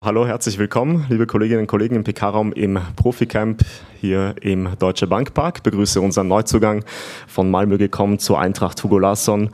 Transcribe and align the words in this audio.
Hallo, 0.00 0.28
herzlich 0.28 0.58
willkommen, 0.58 1.06
liebe 1.08 1.26
Kolleginnen 1.26 1.62
und 1.62 1.66
Kollegen 1.66 1.96
im 1.96 2.04
PK-Raum 2.04 2.52
im 2.52 2.78
Proficamp 2.94 3.64
hier 4.00 4.36
im 4.40 4.68
Deutsche 4.78 5.08
Bankpark. 5.08 5.56
Ich 5.56 5.62
begrüße 5.64 6.00
unseren 6.00 6.28
Neuzugang 6.28 6.84
von 7.26 7.50
Malmö 7.50 7.78
gekommen 7.78 8.20
zur 8.20 8.38
Eintracht 8.38 8.84
Hugo 8.84 9.00
Larsson 9.00 9.50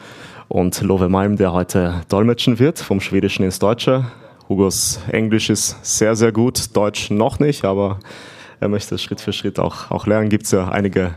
und 0.49 0.83
Love 0.83 1.09
Malm, 1.09 1.37
der 1.39 1.55
heute 1.55 2.03
dolmetschen 2.11 2.59
wird 2.59 2.79
vom 2.79 3.01
Schwedischen 3.01 3.43
ins 3.43 3.59
Deutsche. 3.59 4.05
Hugos 4.47 5.01
Englisch 5.11 5.49
ist 5.49 5.83
sehr, 5.83 6.15
sehr 6.15 6.31
gut, 6.31 6.77
Deutsch 6.77 7.11
noch 7.11 7.39
nicht, 7.39 7.65
aber 7.65 7.99
er 8.61 8.69
möchte 8.69 8.99
Schritt 8.99 9.23
für 9.23 9.33
Schritt 9.33 9.59
auch, 9.59 9.91
auch 9.91 10.07
lernen. 10.07 10.29
Gibt 10.29 10.45
es 10.45 10.51
ja 10.51 10.69
einige 10.69 11.15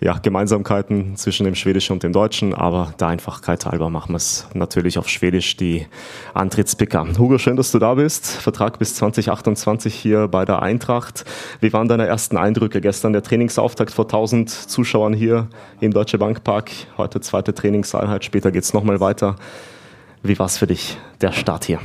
ja, 0.00 0.18
Gemeinsamkeiten 0.18 1.16
zwischen 1.16 1.44
dem 1.44 1.54
Schwedischen 1.54 1.92
und 1.92 2.02
dem 2.02 2.12
Deutschen, 2.12 2.54
aber 2.54 2.94
der 2.98 3.08
Einfachkeit 3.08 3.66
halber 3.66 3.90
machen 3.90 4.12
wir 4.12 4.16
es 4.16 4.46
natürlich 4.54 4.98
auf 4.98 5.08
Schwedisch, 5.08 5.56
die 5.56 5.86
Antrittspicker. 6.32 7.06
Hugo, 7.18 7.36
schön, 7.36 7.56
dass 7.56 7.70
du 7.70 7.78
da 7.78 7.94
bist. 7.94 8.26
Vertrag 8.26 8.78
bis 8.78 8.94
2028 8.94 9.94
hier 9.94 10.28
bei 10.28 10.46
der 10.46 10.62
Eintracht. 10.62 11.24
Wie 11.60 11.72
waren 11.74 11.86
deine 11.86 12.06
ersten 12.06 12.38
Eindrücke? 12.38 12.80
Gestern 12.80 13.12
der 13.12 13.22
Trainingsauftakt 13.22 13.92
vor 13.92 14.06
1000 14.06 14.48
Zuschauern 14.48 15.12
hier 15.12 15.48
im 15.80 15.92
Deutsche 15.92 16.16
Bankpark. 16.16 16.70
Heute 16.96 17.20
zweite 17.20 17.52
Trainingseinheit, 17.52 18.24
später 18.24 18.50
geht 18.50 18.64
es 18.64 18.72
nochmal 18.72 19.00
weiter. 19.00 19.36
Wie 20.22 20.38
war 20.38 20.46
es 20.46 20.56
für 20.56 20.66
dich, 20.66 20.96
der 21.20 21.32
Start 21.32 21.64
hier? 21.64 21.80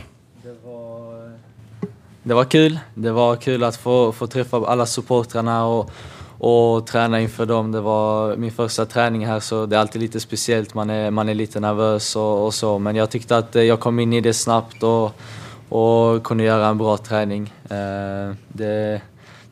Det 2.24 2.34
var 2.34 2.46
kul. 2.46 2.80
Det 2.96 3.12
var 3.12 3.36
kul 3.36 3.64
att 3.64 3.76
få, 3.76 4.12
få 4.12 4.28
träffa 4.28 4.58
alla 4.58 4.86
supportrarna 4.86 5.66
och 5.66 5.92
och 6.40 6.88
träna 6.88 7.22
inför 7.22 7.46
dem. 7.46 7.72
Det 7.72 7.82
var 7.82 8.36
min 8.36 8.52
första 8.52 8.86
träning 8.86 9.26
här 9.26 9.40
så 9.40 9.66
det 9.66 9.76
är 9.76 9.80
alltid 9.80 10.02
lite 10.02 10.20
speciellt. 10.20 10.74
Man 10.74 10.90
är, 10.90 11.12
man 11.12 11.30
är 11.30 11.34
lite 11.34 11.60
nervös 11.60 12.16
och, 12.16 12.46
och 12.46 12.54
så. 12.54 12.80
Men 12.80 12.96
jag 12.96 13.10
tyckte 13.10 13.38
att 13.38 13.56
eh, 13.56 13.64
jag 13.64 13.80
kom 13.80 14.00
in 14.00 14.14
i 14.14 14.22
det 14.22 14.34
snabbt 14.34 14.84
och, 14.84 15.12
och 15.70 16.24
kunde 16.24 16.44
göra 16.44 16.68
en 16.68 16.78
bra 16.78 16.98
träning. 16.98 17.54
Eh, 17.70 18.36
det, 18.48 19.02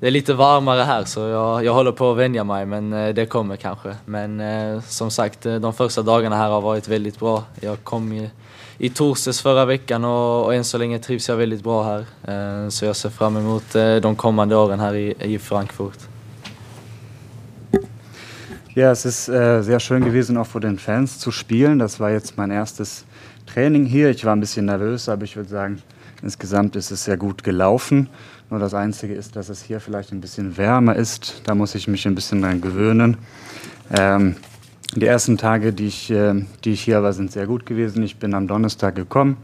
det 0.03 0.07
är 0.07 0.11
lite 0.11 0.33
varmare 0.33 0.81
här 0.81 1.03
så 1.05 1.19
jag, 1.19 1.65
jag 1.65 1.73
håller 1.73 1.91
på 1.91 2.11
att 2.11 2.17
vänja 2.17 2.43
mig 2.43 2.65
men 2.65 2.93
eh, 2.93 3.13
det 3.13 3.25
kommer 3.25 3.55
kanske. 3.55 3.95
Men 4.05 4.39
eh, 4.39 4.81
som 4.81 5.11
sagt, 5.11 5.45
eh, 5.45 5.55
de 5.55 5.73
första 5.73 6.01
dagarna 6.01 6.35
här 6.35 6.49
har 6.49 6.61
varit 6.61 6.87
väldigt 6.87 7.19
bra. 7.19 7.43
Jag 7.59 7.83
kom 7.83 8.13
i, 8.13 8.29
i 8.77 8.89
torsdags 8.89 9.41
förra 9.41 9.65
veckan 9.65 10.05
och, 10.05 10.45
och 10.45 10.55
än 10.55 10.63
så 10.63 10.77
länge 10.77 10.99
trivs 10.99 11.29
jag 11.29 11.35
väldigt 11.35 11.63
bra 11.63 11.83
här. 11.83 12.05
Så 12.69 12.85
jag 12.85 12.95
ser 12.95 13.09
fram 13.09 13.37
emot 13.37 13.73
de 14.01 14.15
kommande 14.15 14.55
åren 14.55 14.79
här 14.79 14.95
i, 14.95 15.15
i 15.19 15.39
Frankfurt. 15.39 16.12
Ja, 18.75 18.91
es 18.91 19.05
ist 19.05 19.29
äh, 19.29 19.61
sehr 19.61 19.79
schön 19.79 20.03
gewesen, 20.03 20.35
auch 20.35 20.47
vor 20.47 20.59
den 20.59 20.79
Fans 20.79 21.19
zu 21.19 21.29
spielen. 21.29 21.77
Das 21.77 21.99
war 21.99 22.09
jetzt 22.09 22.37
mein 22.37 22.49
erstes 22.49 23.05
Training 23.45 23.85
hier. 23.85 24.09
Ich 24.09 24.25
war 24.25 24.35
ein 24.35 24.39
bisschen 24.39 24.65
nervös, 24.65 25.09
aber 25.09 25.25
ich 25.25 25.35
würde 25.35 25.47
sagen, 25.47 25.83
insgesamt 26.23 26.75
ist 26.75 26.89
es 26.89 27.03
sehr 27.03 27.17
gut 27.17 27.43
gelaufen. 27.43 28.09
Nur 28.49 28.59
das 28.59 28.73
Einzige 28.73 29.13
ist, 29.13 29.35
dass 29.35 29.49
es 29.49 29.61
hier 29.61 29.79
vielleicht 29.79 30.11
ein 30.11 30.21
bisschen 30.21 30.57
wärmer 30.57 30.95
ist. 30.95 31.43
Da 31.45 31.53
muss 31.53 31.75
ich 31.75 31.87
mich 31.87 32.07
ein 32.07 32.15
bisschen 32.15 32.41
dran 32.41 32.61
gewöhnen. 32.61 33.17
Ähm, 33.95 34.37
die 34.95 35.05
ersten 35.05 35.37
Tage, 35.37 35.71
die 35.71 35.85
ich, 35.85 36.09
äh, 36.09 36.33
die 36.63 36.71
ich 36.71 36.81
hier 36.81 37.03
war, 37.03 37.13
sind 37.13 37.31
sehr 37.31 37.45
gut 37.45 37.67
gewesen. 37.67 38.01
Ich 38.01 38.17
bin 38.17 38.33
am 38.33 38.47
Donnerstag 38.47 38.95
gekommen 38.95 39.37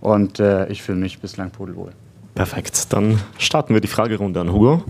und 0.00 0.40
äh, 0.40 0.66
ich 0.66 0.82
fühle 0.82 0.98
mich 0.98 1.20
bislang 1.20 1.50
pudelwohl. 1.50 1.92
Perfekt, 2.34 2.92
dann 2.92 3.20
starten 3.38 3.74
wir 3.74 3.80
die 3.80 3.86
Fragerunde 3.86 4.40
an 4.40 4.52
Hugo. 4.52 4.82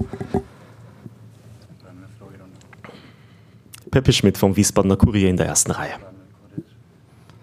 Peppe 3.92 4.12
Schmidt 4.12 4.38
vom 4.38 4.56
Wiesbadener 4.56 4.96
Kurier 4.96 5.28
in 5.28 5.36
der 5.36 5.46
ersten 5.46 5.70
Reihe. 5.70 5.92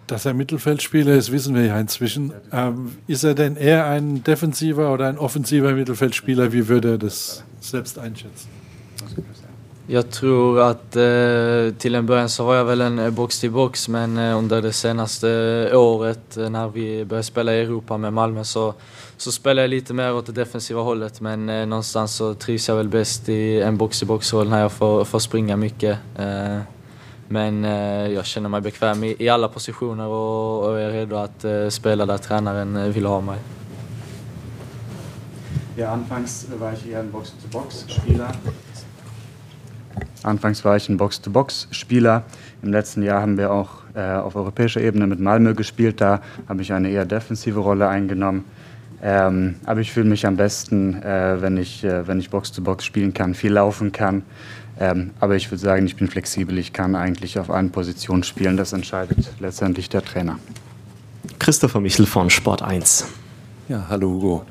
Dass 0.08 0.26
er 0.26 0.34
Mittelfeldspieler 0.34 1.14
ist, 1.14 1.32
wissen 1.32 1.54
wir 1.54 1.66
ja 1.66 1.80
inzwischen. 1.80 2.34
Ähm, 2.52 2.98
ist 3.06 3.24
er 3.24 3.36
denn 3.36 3.56
eher 3.56 3.86
ein 3.86 4.24
defensiver 4.24 4.92
oder 4.92 5.08
ein 5.08 5.20
offensiver 5.20 5.74
Mittelfeldspieler? 5.74 6.52
Wie 6.52 6.68
würde 6.68 6.94
er 6.94 6.98
das 6.98 7.44
selbst 7.62 8.00
einschätzen? 8.00 8.50
Jag 9.92 10.12
tror 10.12 10.62
att 10.62 10.96
eh, 10.96 11.74
till 11.78 11.96
en 11.96 12.06
början 12.06 12.30
så 12.30 12.44
var 12.44 12.56
jag 12.56 12.66
väl 12.66 12.82
en 12.82 13.00
eh, 13.00 13.10
box-till-box 13.10 13.88
men 13.88 14.18
eh, 14.18 14.38
under 14.38 14.62
det 14.62 14.74
senaste 14.74 15.30
eh, 15.72 15.80
året 15.80 16.38
eh, 16.38 16.50
när 16.50 16.68
vi 16.68 17.06
började 17.06 17.24
spela 17.24 17.54
i 17.54 17.62
Europa 17.62 17.98
med 17.98 18.14
Malmö 18.14 18.44
så, 18.44 18.74
så 19.18 19.32
spelade 19.32 19.62
jag 19.62 19.70
lite 19.70 19.94
mer 19.94 20.14
åt 20.14 20.26
det 20.26 20.32
defensiva 20.32 20.82
hållet 20.82 21.22
men 21.22 21.50
eh, 21.50 21.66
någonstans 21.66 22.16
så 22.16 22.34
trivs 22.34 22.70
jag 22.70 22.76
väl 22.76 22.88
bäst 22.88 23.30
i 23.30 23.62
en 23.62 23.78
box-till-box-roll 23.78 24.50
när 24.50 24.62
jag 24.62 24.72
får, 24.72 25.06
får 25.06 25.20
springa 25.20 25.58
mycket. 25.58 25.98
Eh, 26.18 26.60
men 27.28 27.66
eh, 27.66 28.08
jag 28.08 28.26
känner 28.26 28.50
mig 28.50 28.62
bekväm 28.62 29.04
i, 29.04 29.16
i 29.20 29.30
alla 29.30 29.48
positioner 29.48 30.08
och, 30.08 30.64
och 30.64 30.80
är 30.80 30.92
redo 30.92 31.16
att 31.16 31.74
spela 31.74 32.06
där 32.06 32.18
tränaren 32.18 32.94
vill 32.94 33.06
ha 33.06 33.22
mig. 33.22 33.40
Ja, 35.76 35.88
anfangs 35.88 36.48
var 36.60 36.68
jag 36.68 36.78
eher 36.88 37.00
ein 37.00 37.12
Box-to-Box-Spieler. 37.12 38.36
Anfangs 40.24 40.66
war 40.66 40.76
ich 40.76 40.90
ein 40.90 40.98
Box-to-Box-Spieler. 40.98 42.24
Im 42.62 42.72
letzten 42.72 43.04
Jahr 43.04 43.22
haben 43.22 43.38
wir 43.38 43.52
auch 43.52 43.70
äh, 43.96 44.02
auf 44.02 44.36
europäischer 44.36 44.82
Ebene 44.82 45.08
mit 45.08 45.20
Malmö 45.20 45.54
gespielt. 45.54 46.02
Da 46.02 46.22
habe 46.48 46.62
ich 46.62 46.74
eine 46.74 46.90
eher 46.90 47.06
defensive 47.06 47.60
Rolle 47.60 47.88
eingenommen. 47.88 48.46
Ähm, 49.02 49.56
aber 49.66 49.80
ich 49.80 49.92
fühle 49.92 50.10
mich 50.10 50.26
am 50.26 50.36
besten, 50.36 51.02
äh, 51.02 51.42
wenn 51.42 51.56
ich, 51.56 51.84
äh, 51.84 52.06
wenn 52.08 52.20
ich 52.20 52.30
Box-to-Box 52.30 52.84
spielen 52.84 53.14
kann, 53.14 53.34
viel 53.34 53.54
laufen 53.54 53.92
kann. 53.94 54.24
Ähm, 54.78 55.12
aber 55.20 55.36
ich 55.36 55.50
würde 55.52 55.62
sagen, 55.62 55.86
ich 55.86 55.96
bin 55.96 56.08
flexibel. 56.08 56.58
Ich 56.58 56.74
kann 56.74 56.96
eigentlich 56.96 57.40
auf 57.40 57.50
allen 57.50 57.70
Positionen 57.70 58.24
spielen. 58.24 58.58
Das 58.58 58.74
entscheidet 58.74 59.30
letztendlich 59.40 59.90
der 59.90 60.04
Trainer. 60.04 60.38
Christopher 61.38 61.80
Michel 61.80 62.06
von 62.06 62.30
Sport 62.30 62.62
1. 62.62 63.08
Ja, 63.70 63.86
hallo 63.90 64.10
Hugo. 64.10 64.46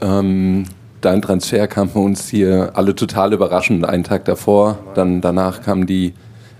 Ähm, 0.00 0.64
dein 1.04 1.22
Transfer 1.22 1.66
kam 1.66 1.88
für 1.88 1.98
uns 1.98 2.28
hier 2.28 2.72
alle 2.74 2.94
total 2.94 3.32
überraschend. 3.32 3.84
Einen 3.84 4.04
Tag 4.04 4.24
davor, 4.24 4.78
dann 4.94 5.20
danach 5.20 5.62
kam 5.62 5.86
die 5.86 6.14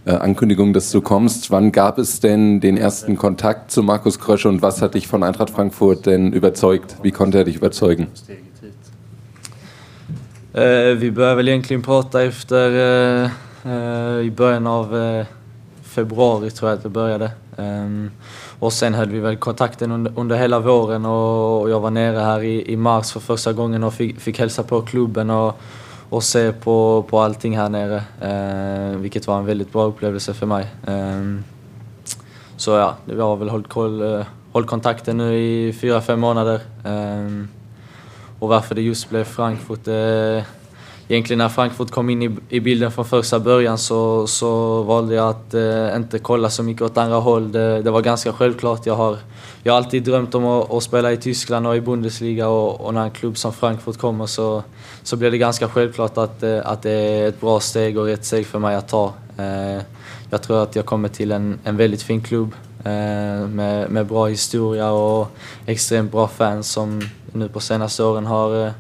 äh, 0.05 0.13
Ankündigung, 0.13 0.73
dass 0.73 0.91
du 0.91 1.01
kommst. 1.01 1.51
Wann 1.51 1.73
gab 1.73 1.99
es 1.99 2.21
denn 2.21 2.61
den 2.61 2.77
ersten 2.77 3.17
Kontakt 3.17 3.71
zu 3.71 3.83
Markus 3.83 4.19
Krösche 4.19 4.49
und 4.49 4.63
was 4.63 4.83
hat 4.83 4.95
dich 4.95 5.09
von 5.09 5.23
Eintracht 5.23 5.51
Frankfurt 5.51 6.07
denn 6.07 6.33
überzeugt? 6.33 6.97
Wie 7.03 7.11
konnte 7.11 7.39
er 7.39 7.45
dich 7.45 7.57
überzeugen? 7.57 8.09
Eh, 10.53 10.95
vi 11.01 11.11
började 11.11 11.43
egentligen 11.43 11.83
prata 11.83 12.23
efter 12.23 13.25
eh, 13.25 13.31
eh, 13.67 14.27
i 14.27 14.31
början 14.31 14.67
av 14.67 14.95
eh, 14.95 15.27
februari 15.83 16.51
tror 16.51 16.71
jag 16.71 16.77
att 16.77 16.83
det 16.83 16.89
började. 16.89 17.31
Um, 17.57 18.11
och 18.65 18.73
sen 18.73 18.95
höll 18.95 19.09
vi 19.09 19.21
väl 19.21 19.37
kontakten 19.37 19.93
under, 19.93 20.13
under 20.17 20.37
hela 20.37 20.61
våren 20.61 21.07
och, 21.07 21.71
jag 21.71 21.81
var 21.81 21.91
nere 21.91 22.19
här 22.19 22.43
i, 22.43 22.73
i 22.73 22.77
mars 22.77 23.13
för 23.13 23.21
första 23.21 23.53
gången 23.53 23.85
och 23.85 23.95
fick, 23.95 24.21
fick 24.21 24.39
hälsa 24.39 24.63
på 24.63 24.83
klubben 24.83 25.31
och, 25.31 25.61
och 26.09 26.23
se 26.23 26.53
på, 26.53 27.05
på 27.09 27.21
allting 27.21 27.57
här 27.57 27.69
nere. 27.69 28.03
Eh, 28.21 28.99
vilket 28.99 29.27
var 29.27 29.39
en 29.39 29.47
väldigt 29.47 29.73
bra 29.73 29.85
upplevelse 29.85 30.35
för 30.35 30.47
mig. 30.47 30.67
Eh, 30.87 31.41
så 32.57 32.71
ja, 32.71 32.95
vi 33.05 33.21
har 33.21 33.37
väl 33.37 33.49
hållit, 33.49 33.69
koll, 33.69 34.03
eh, 34.03 34.27
hållit 34.53 34.69
kontakten 34.69 35.17
nu 35.17 35.39
i 35.39 35.73
fyra, 35.73 36.01
fem 36.01 36.21
månader. 36.21 36.61
Eh, 36.85 37.47
och 38.39 38.49
varför 38.49 38.75
det 38.75 38.83
just 38.83 39.11
blev 39.11 39.25
Frankfurt 39.25 39.89
eh, 39.89 40.45
egentligen 41.15 41.39
när 41.39 41.49
Frankfurt 41.49 41.91
kom 41.91 42.11
in 42.11 42.23
i, 42.23 42.31
i 42.49 42.61
bilden 42.61 42.93
från 42.93 43.05
första 43.05 43.41
början 43.41 43.79
så, 43.79 44.27
så 44.27 44.83
valde 44.83 45.15
jag 45.15 45.29
att 45.29 45.55
eh, 45.55 45.97
inte 45.97 46.19
kolla 46.19 46.51
så 46.51 46.63
mycket 46.63 46.83
åt 46.83 46.97
andra 46.97 47.17
håll. 47.17 47.53
Det, 47.53 47.83
det, 47.83 47.91
var 47.91 48.03
ganska 48.03 48.33
självklart. 48.33 48.87
Jag 48.87 48.95
har, 48.95 49.19
jag 49.63 49.73
har 49.73 49.77
alltid 49.77 50.03
drömt 50.03 50.35
om 50.35 50.45
att, 50.45 50.73
att 50.73 50.83
spela 50.83 51.13
i 51.13 51.17
Tyskland 51.17 51.67
och 51.67 51.77
i 51.77 51.81
Bundesliga 51.81 52.49
och, 52.49 52.81
och, 52.81 52.95
när 52.95 53.05
en 53.05 53.11
klubb 53.11 53.39
som 53.39 53.53
Frankfurt 53.53 53.99
kommer 53.99 54.27
så, 54.27 54.63
så 55.03 55.17
blir 55.17 55.31
det 55.31 55.39
ganska 55.39 55.69
självklart 55.69 56.19
att, 56.19 56.43
eh, 56.43 56.61
att 56.65 56.83
det 56.83 56.91
är 56.91 57.29
ett 57.29 57.41
bra 57.41 57.61
steg 57.61 57.99
och 57.99 58.05
rätt 58.05 58.25
steg 58.25 58.47
för 58.47 58.59
mig 58.59 58.77
att 58.77 58.89
ta. 58.89 59.13
Eh, 59.39 59.83
jag 60.31 60.43
tror 60.43 60.63
att 60.63 60.77
jag 60.77 60.87
kommer 60.87 61.09
till 61.09 61.33
en, 61.33 61.59
en 61.65 61.77
väldigt 61.77 62.03
fin 62.03 62.21
klubb 62.21 62.55
eh, 62.85 63.49
med, 63.49 63.91
med 63.91 64.07
bra 64.07 64.27
historia 64.27 64.91
och 64.91 65.29
extremt 65.67 66.13
bra 66.13 66.29
fans 66.29 66.71
som 66.71 67.03
nu 67.33 67.49
på 67.49 67.61
senaste 67.61 68.05
åren 68.05 68.27
har 68.27 68.67
eh, 68.67 68.73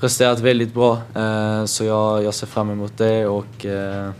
presterat 0.00 0.40
väldigt 0.40 0.74
bra. 0.74 0.98
Eh, 1.14 1.64
så 1.64 1.84
jag, 1.84 2.24
jag 2.24 2.34
ser 2.34 2.46
fram 2.46 2.70
emot 2.70 2.92
det 2.96 3.26
och 3.26 3.66
eh, 3.66 4.10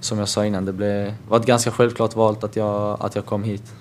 som 0.00 0.18
jag 0.18 0.28
sa 0.28 0.46
innan, 0.46 0.64
det 0.64 0.72
blev, 0.72 1.14
var 1.28 1.40
ett 1.40 1.46
ganska 1.46 1.70
självklart 1.70 2.16
val 2.16 2.36
att 2.42 2.56
jag, 2.56 2.96
att 3.00 3.14
jag 3.14 3.26
kom 3.26 3.44
hit. 3.44 3.72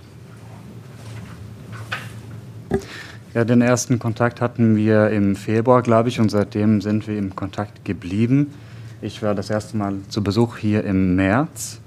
Ja, 3.33 3.43
den 3.43 3.61
ersten 3.61 3.99
Kontakt 3.99 4.39
hatten 4.39 4.75
wir 4.75 5.09
im 5.09 5.35
Februar, 5.35 5.81
glaube 5.81 6.09
ich, 6.09 6.19
und 6.19 6.31
seitdem 6.31 6.81
sind 6.81 7.05
wir 7.07 7.17
im 7.17 7.35
Kontakt 7.35 7.83
geblieben. 7.83 8.53
Ich 9.01 9.21
war 9.21 9.35
das 9.35 9.49
erste 9.49 9.75
Mal 9.77 9.99
zu 10.09 10.23
Besuch 10.23 10.57
hier 10.57 10.85
im 10.85 11.15
März 11.15 11.81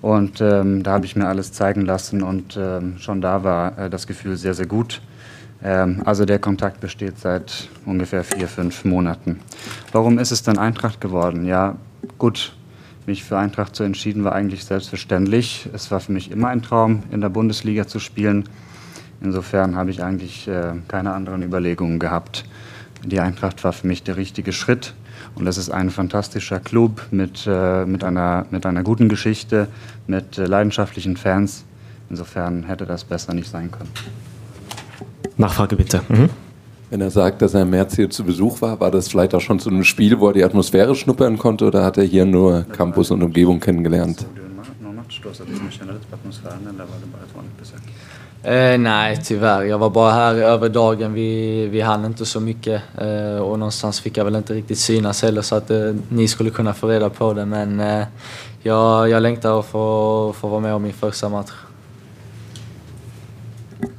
und 0.00 0.40
ähm, 0.40 0.82
da 0.84 0.92
habe 0.92 1.06
ich 1.06 1.16
mir 1.16 1.26
alles 1.26 1.52
zeigen 1.52 1.86
lassen 1.86 2.22
und 2.22 2.56
ähm, 2.56 2.98
schon 2.98 3.20
da 3.20 3.42
war 3.42 3.78
äh, 3.78 3.90
das 3.90 4.06
Gefühl 4.06 4.36
sehr, 4.36 4.54
sehr 4.54 4.66
gut. 4.66 5.00
Ähm, 5.64 6.02
also 6.04 6.24
der 6.24 6.38
Kontakt 6.38 6.80
besteht 6.80 7.18
seit 7.18 7.68
ungefähr 7.86 8.24
vier, 8.24 8.48
fünf 8.48 8.84
Monaten. 8.84 9.40
Warum 9.92 10.18
ist 10.18 10.32
es 10.32 10.42
dann 10.42 10.58
Eintracht 10.58 11.00
geworden? 11.00 11.46
Ja, 11.46 11.76
gut, 12.18 12.54
mich 13.06 13.24
für 13.24 13.38
Eintracht 13.38 13.74
zu 13.74 13.82
entschieden 13.82 14.24
war 14.24 14.32
eigentlich 14.32 14.64
selbstverständlich. 14.64 15.68
Es 15.72 15.90
war 15.90 16.00
für 16.00 16.12
mich 16.12 16.30
immer 16.30 16.48
ein 16.48 16.62
Traum, 16.62 17.02
in 17.10 17.20
der 17.20 17.28
Bundesliga 17.28 17.86
zu 17.86 17.98
spielen. 17.98 18.48
Insofern 19.20 19.76
habe 19.76 19.90
ich 19.90 20.02
eigentlich 20.02 20.48
äh, 20.48 20.74
keine 20.88 21.12
anderen 21.12 21.42
Überlegungen 21.42 21.98
gehabt. 21.98 22.44
die 23.04 23.18
Eintracht 23.18 23.64
war 23.64 23.72
für 23.72 23.86
mich 23.86 24.02
der 24.04 24.16
richtige 24.16 24.52
Schritt. 24.52 24.94
Und 25.34 25.44
das 25.44 25.58
ist 25.58 25.70
ein 25.70 25.90
fantastischer 25.90 26.60
Club 26.60 27.02
mit, 27.10 27.46
äh, 27.46 27.84
mit, 27.84 28.04
einer, 28.04 28.46
mit 28.50 28.66
einer 28.66 28.82
guten 28.82 29.08
Geschichte, 29.08 29.68
mit 30.06 30.38
äh, 30.38 30.46
leidenschaftlichen 30.46 31.16
Fans. 31.16 31.64
Insofern 32.10 32.64
hätte 32.64 32.84
das 32.86 33.04
besser 33.04 33.32
nicht 33.34 33.50
sein 33.50 33.70
können. 33.70 33.90
Nachfrage 35.42 35.76
bitte. 35.76 36.00
Mhm. 36.08 36.28
Wenn 36.90 37.00
er 37.00 37.10
sagt, 37.10 37.40
dass 37.40 37.54
er 37.54 37.62
im 37.62 37.70
März 37.70 37.96
hier 37.96 38.10
zu 38.10 38.22
Besuch 38.22 38.60
war, 38.60 38.78
war 38.78 38.90
das 38.90 39.08
vielleicht 39.08 39.34
auch 39.34 39.40
schon 39.40 39.58
zu 39.58 39.70
einem 39.70 39.82
Spiel, 39.82 40.20
wo 40.20 40.26
er 40.28 40.34
die 40.34 40.44
Atmosphäre 40.44 40.94
schnuppern 40.94 41.38
konnte 41.38 41.64
oder 41.64 41.84
hat 41.84 41.96
er 41.96 42.04
hier 42.04 42.26
nur 42.26 42.66
Campus 42.76 43.10
und 43.10 43.22
Umgebung 43.22 43.60
kennengelernt? 43.60 44.26
Eh, 48.44 48.78
nej, 48.78 49.16
tyvärr. 49.24 49.62
Jag 49.62 49.78
var 49.78 49.90
bara 49.90 50.12
här 50.12 50.34
över 50.34 50.68
dagen. 50.68 51.14
Vi, 51.14 51.66
vi 51.66 51.80
hann 51.80 52.04
inte 52.04 52.26
så 52.26 52.40
mycket 52.40 52.82
eh, 52.98 53.42
och 53.42 53.58
någonstans 53.58 54.00
fick 54.00 54.16
jag 54.16 54.24
väl 54.24 54.36
inte 54.36 54.54
riktigt 54.54 54.78
synas 54.78 55.22
heller 55.22 55.42
så 55.42 55.54
att 55.54 55.70
eh, 55.70 55.94
ni 56.08 56.28
skulle 56.28 56.50
kunna 56.50 56.74
få 56.74 56.88
reda 56.88 57.10
på 57.10 57.32
det. 57.32 57.44
Men 57.44 57.80
eh, 57.80 58.04
jag, 58.62 59.08
jag 59.08 59.22
längtar 59.22 59.60
att 59.60 59.66
få, 59.66 60.34
få 60.40 60.48
vara 60.48 60.60
med 60.60 60.74
om 60.74 60.82
min 60.82 60.92
första 60.92 61.28
match. 61.28 61.50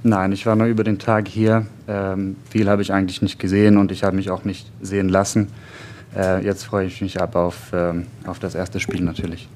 Nein, 0.03 0.33
ich 0.33 0.45
war 0.45 0.55
nur 0.57 0.67
über 0.67 0.83
den 0.83 0.99
Tag 0.99 1.29
hier. 1.29 1.65
Ähm, 1.87 2.35
viel 2.49 2.69
habe 2.69 2.81
ich 2.81 2.91
eigentlich 2.91 3.21
nicht 3.21 3.39
gesehen 3.39 3.77
und 3.77 3.91
ich 3.91 4.03
habe 4.03 4.15
mich 4.15 4.29
auch 4.29 4.43
nicht 4.43 4.69
sehen 4.81 5.07
lassen. 5.07 5.47
Äh, 6.15 6.43
jetzt 6.43 6.63
freue 6.65 6.85
ich 6.85 7.01
mich 7.01 7.21
aber 7.21 7.39
auf, 7.39 7.71
ähm, 7.73 8.07
auf 8.25 8.37
das 8.39 8.53
erste 8.53 8.81
Spiel 8.81 9.01
natürlich. 9.01 9.47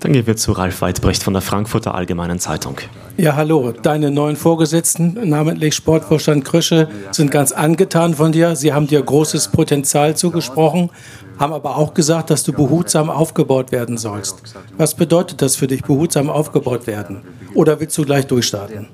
Dann 0.00 0.12
gehen 0.12 0.26
wir 0.26 0.36
zu 0.36 0.52
Ralf 0.52 0.80
Weidbrecht 0.80 1.22
von 1.22 1.34
der 1.34 1.42
Frankfurter 1.42 1.94
Allgemeinen 1.94 2.38
Zeitung. 2.38 2.76
Ja, 3.16 3.36
hallo. 3.36 3.72
Deine 3.72 4.10
neuen 4.10 4.36
Vorgesetzten, 4.36 5.28
namentlich 5.28 5.74
Sportvorstand 5.74 6.44
Krösche, 6.44 6.88
sind 7.10 7.30
ganz 7.30 7.52
angetan 7.52 8.14
von 8.14 8.32
dir. 8.32 8.56
Sie 8.56 8.72
haben 8.72 8.86
dir 8.86 9.02
großes 9.02 9.48
Potenzial 9.48 10.16
zugesprochen, 10.16 10.90
haben 11.38 11.52
aber 11.52 11.76
auch 11.76 11.92
gesagt, 11.92 12.30
dass 12.30 12.44
du 12.44 12.52
behutsam 12.52 13.10
aufgebaut 13.10 13.72
werden 13.72 13.98
sollst. 13.98 14.42
Was 14.78 14.94
bedeutet 14.94 15.42
das 15.42 15.56
für 15.56 15.66
dich, 15.66 15.82
behutsam 15.82 16.30
aufgebaut 16.30 16.86
werden? 16.86 17.20
Oder 17.54 17.80
willst 17.80 17.96
du 17.98 18.04
gleich 18.04 18.26
durchstarten? 18.26 18.88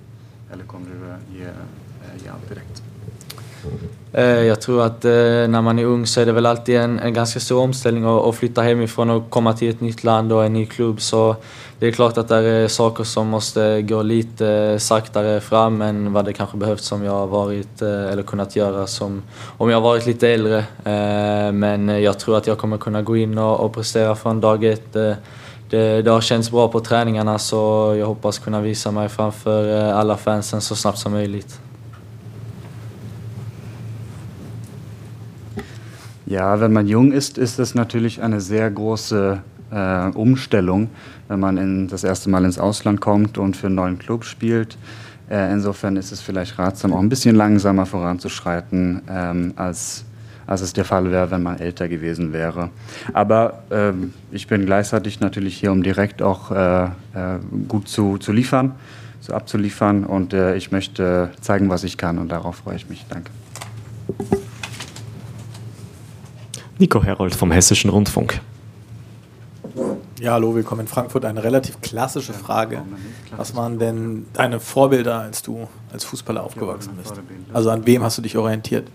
Eh, 4.16 4.24
jag 4.24 4.60
tror 4.60 4.82
att 4.82 5.04
eh, 5.04 5.10
när 5.48 5.62
man 5.62 5.78
är 5.78 5.84
ung 5.84 6.06
så 6.06 6.20
är 6.20 6.26
det 6.26 6.32
väl 6.32 6.46
alltid 6.46 6.76
en, 6.76 6.98
en 6.98 7.14
ganska 7.14 7.40
stor 7.40 7.60
omställning 7.60 8.04
att, 8.04 8.34
flytta 8.34 8.62
hemifrån 8.62 9.10
och 9.10 9.30
komma 9.30 9.52
till 9.52 9.70
ett 9.70 9.80
nytt 9.80 10.04
land 10.04 10.32
och 10.32 10.44
en 10.44 10.52
ny 10.52 10.66
klubb. 10.66 11.00
Så 11.00 11.36
det 11.78 11.86
är 11.86 11.92
klart 11.92 12.18
att 12.18 12.28
det 12.28 12.36
är 12.36 12.68
saker 12.68 13.04
som 13.04 13.26
måste 13.26 13.82
gå 13.82 14.02
lite 14.02 14.48
eh, 14.48 14.78
saktare 14.78 15.40
fram 15.40 15.82
än 15.82 16.12
vad 16.12 16.24
det 16.24 16.32
kanske 16.32 16.56
behövts 16.56 16.86
som 16.86 17.04
jag 17.04 17.12
har 17.12 17.26
varit 17.26 17.82
eller 17.82 18.22
kunnat 18.22 18.56
göra 18.56 18.86
som 18.86 19.22
om 19.58 19.70
jag 19.70 19.76
har 19.76 19.82
varit 19.82 20.06
lite 20.06 20.28
äldre. 20.28 20.64
Men 21.52 21.88
jag 21.88 22.19
tror 22.19 22.36
att 22.36 22.46
jag 22.46 22.58
kommer 22.58 22.78
kunna 22.78 23.02
gå 23.02 23.16
in 23.16 23.38
och, 23.38 23.60
och 23.60 23.74
prestera 23.74 24.14
från 24.14 24.40
dag 24.40 24.64
ett. 24.64 24.92
Det, 25.70 26.02
det 26.02 26.10
har 26.10 26.20
känts 26.20 26.50
bra 26.50 26.69
på 26.69 26.80
träningarna 26.80 27.38
så 27.38 27.94
jag 27.98 28.06
hoppas 28.06 28.38
kunna 28.38 28.60
visa 28.60 28.90
mig 28.90 29.08
framför 29.08 29.92
alla 29.92 30.16
fansen 30.16 30.60
så 30.60 30.76
snabbt 30.76 30.98
som 30.98 31.12
möjligt. 31.12 31.60
Ja, 36.26 36.61
wenn 36.61 36.73
man 36.73 36.88
jung 36.88 37.12
ist, 37.12 37.38
ist 37.38 37.61
es 37.61 37.76
natürlich 37.76 38.20
eine 38.20 38.40
sehr 38.40 38.69
große 38.69 39.38
äh, 39.70 40.06
Umstellung, 40.08 40.90
wenn 41.28 41.38
man 41.38 41.56
in, 41.56 41.87
das 41.87 42.02
erste 42.02 42.28
Mal 42.31 42.44
ins 42.44 42.58
Ausland 42.58 43.00
kommt 43.00 43.38
und 43.38 43.56
für 43.56 43.69
einen 43.69 43.76
neuen 43.76 43.99
Club 43.99 44.25
spielt. 44.25 44.76
Äh, 45.31 45.52
insofern 45.52 45.96
ist 45.96 46.11
es 46.11 46.20
vielleicht 46.20 46.58
ratsam, 46.58 46.93
auch 46.93 46.99
ein 46.99 47.08
bisschen 47.08 47.37
langsamer 47.37 47.87
voranzuschreiten, 47.87 49.02
ähm, 49.08 49.52
als, 49.55 50.05
als 50.49 50.62
es 50.62 50.73
der 50.73 50.84
Fall 50.84 51.12
wäre, 51.12 51.31
wenn 51.31 51.44
man 51.44 51.61
älter 51.61 51.88
gewesen 51.88 52.32
wäre. 52.32 52.70
Aber 53.12 53.62
ähm, 53.70 54.12
ich 54.32 54.49
bin 54.49 54.67
gleichzeitig 54.67 55.20
natürlich 55.20 55.56
hier, 55.56 55.70
um 55.70 55.84
direkt 55.84 56.22
auch 56.22 56.50
äh, 56.50 56.84
äh 56.87 56.88
gut 57.69 57.88
zu, 57.88 58.19
zu 58.19 58.32
liefern, 58.32 58.72
zu 59.20 59.32
abzuliefern 59.32 60.05
und 60.05 60.32
äh, 60.32 60.56
ich 60.56 60.72
möchte 60.72 61.31
zeigen, 61.40 61.70
was 61.70 61.84
ich 61.84 61.96
kann 61.99 62.19
und 62.19 62.31
darauf 62.31 62.56
freue 62.56 62.76
ich 62.76 62.88
mich. 62.88 63.06
Danke. 63.08 63.31
Nico 66.78 67.02
Herold 67.02 67.34
vom 67.34 67.50
Hessischen 67.52 67.90
Rundfunk. 67.90 68.40
Ja, 70.20 70.32
hallo, 70.32 70.55
willkommen 70.55 70.82
in 70.82 70.87
Frankfurt. 70.87 71.25
Eine 71.25 71.43
relativ 71.43 71.81
klassische 71.81 72.34
Frage. 72.34 72.82
Was 73.34 73.56
waren 73.56 73.78
denn 73.78 74.26
deine 74.34 74.61
Vorbilder, 74.61 75.20
als 75.20 75.43
du 75.43 75.69
als 75.90 76.05
Fußballer 76.05 76.43
aufgewachsen 76.43 76.93
bist? 77.02 77.14
Also 77.55 77.70
an 77.70 77.87
wem 77.87 78.02
hast 78.02 78.19
du 78.19 78.23
dich 78.23 78.37
orientiert? 78.37 78.88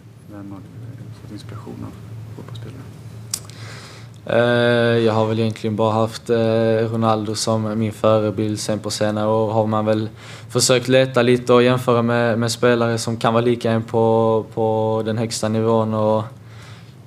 Eh, 4.27 4.99
jag 5.03 5.13
har 5.13 5.25
väl 5.25 5.39
egentligen 5.39 5.75
bara 5.75 5.93
haft 5.93 6.29
eh, 6.29 6.87
Ronaldo 6.91 7.35
som 7.35 7.79
min 7.79 7.91
förebild. 7.91 8.59
Sen 8.59 8.79
på 8.79 8.89
senare 8.89 9.27
år 9.27 9.51
har 9.51 9.67
man 9.67 9.85
väl 9.85 10.09
försökt 10.49 10.87
leta 10.87 11.21
lite 11.21 11.53
och 11.53 11.63
jämföra 11.63 12.01
med, 12.01 12.39
med 12.39 12.51
spelare 12.51 12.97
som 12.97 13.17
kan 13.17 13.33
vara 13.33 13.45
lika 13.45 13.71
en 13.71 13.83
på, 13.83 14.45
på 14.53 15.01
den 15.05 15.17
högsta 15.17 15.49
nivån. 15.49 15.93
Och 15.93 16.23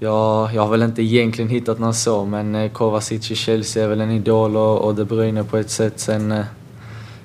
Ja, 0.05 0.51
jag 0.53 0.63
har 0.63 0.69
väl 0.69 0.83
inte 0.83 1.03
egentligen 1.03 1.51
hittat 1.51 1.79
någon 1.79 1.95
så, 1.95 2.25
men 2.25 2.55
eh, 2.55 2.71
Kovacic 2.71 3.31
i 3.31 3.35
Chelsea 3.35 3.85
är 3.85 3.89
väl 3.89 4.01
en 4.01 4.11
idol 4.11 4.57
och, 4.57 4.95
De 4.95 5.05
Bruyne 5.05 5.45
på 5.45 5.57
ett 5.57 5.71
sätt. 5.71 6.01
Sen 6.01 6.33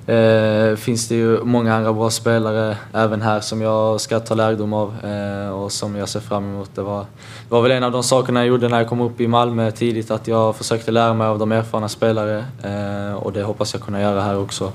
eh, 0.06 0.16
eh, 0.16 0.76
finns 0.76 1.08
det 1.08 1.16
ju 1.16 1.44
många 1.44 1.76
andra 1.76 1.94
bra 1.94 2.10
spelare 2.10 2.78
även 2.94 3.22
här 3.22 3.40
som 3.40 3.62
jag 3.62 4.02
ska 4.02 4.20
ta 4.20 4.36
lärdom 4.36 4.74
av 4.74 5.06
eh, 5.06 5.50
och 5.50 5.72
som 5.72 5.96
jag 5.96 6.10
ser 6.10 6.20
fram 6.20 6.44
emot. 6.44 6.70
Det 6.76 6.82
var, 6.82 7.00
det 7.00 7.50
var 7.50 7.62
väl 7.62 7.72
en 7.72 7.84
av 7.84 7.92
de 7.92 8.04
sakerna 8.04 8.40
jag 8.40 8.48
gjorde 8.48 8.70
när 8.70 8.78
jag 8.78 8.88
kom 8.88 9.02
upp 9.02 9.22
i 9.22 9.28
Malmö 9.28 9.72
tidigt, 9.72 10.12
att 10.12 10.28
jag 10.28 10.56
försökte 10.56 10.92
lära 10.92 11.14
mig 11.14 11.28
av 11.28 11.40
de 11.40 11.52
erfarna 11.52 11.90
spelare 11.90 12.46
eh, 12.64 13.14
och 13.14 13.34
det 13.34 13.44
hoppas 13.44 13.74
jag 13.74 13.84
kunna 13.84 14.02
göra 14.02 14.22
här 14.22 14.38
också. 14.38 14.72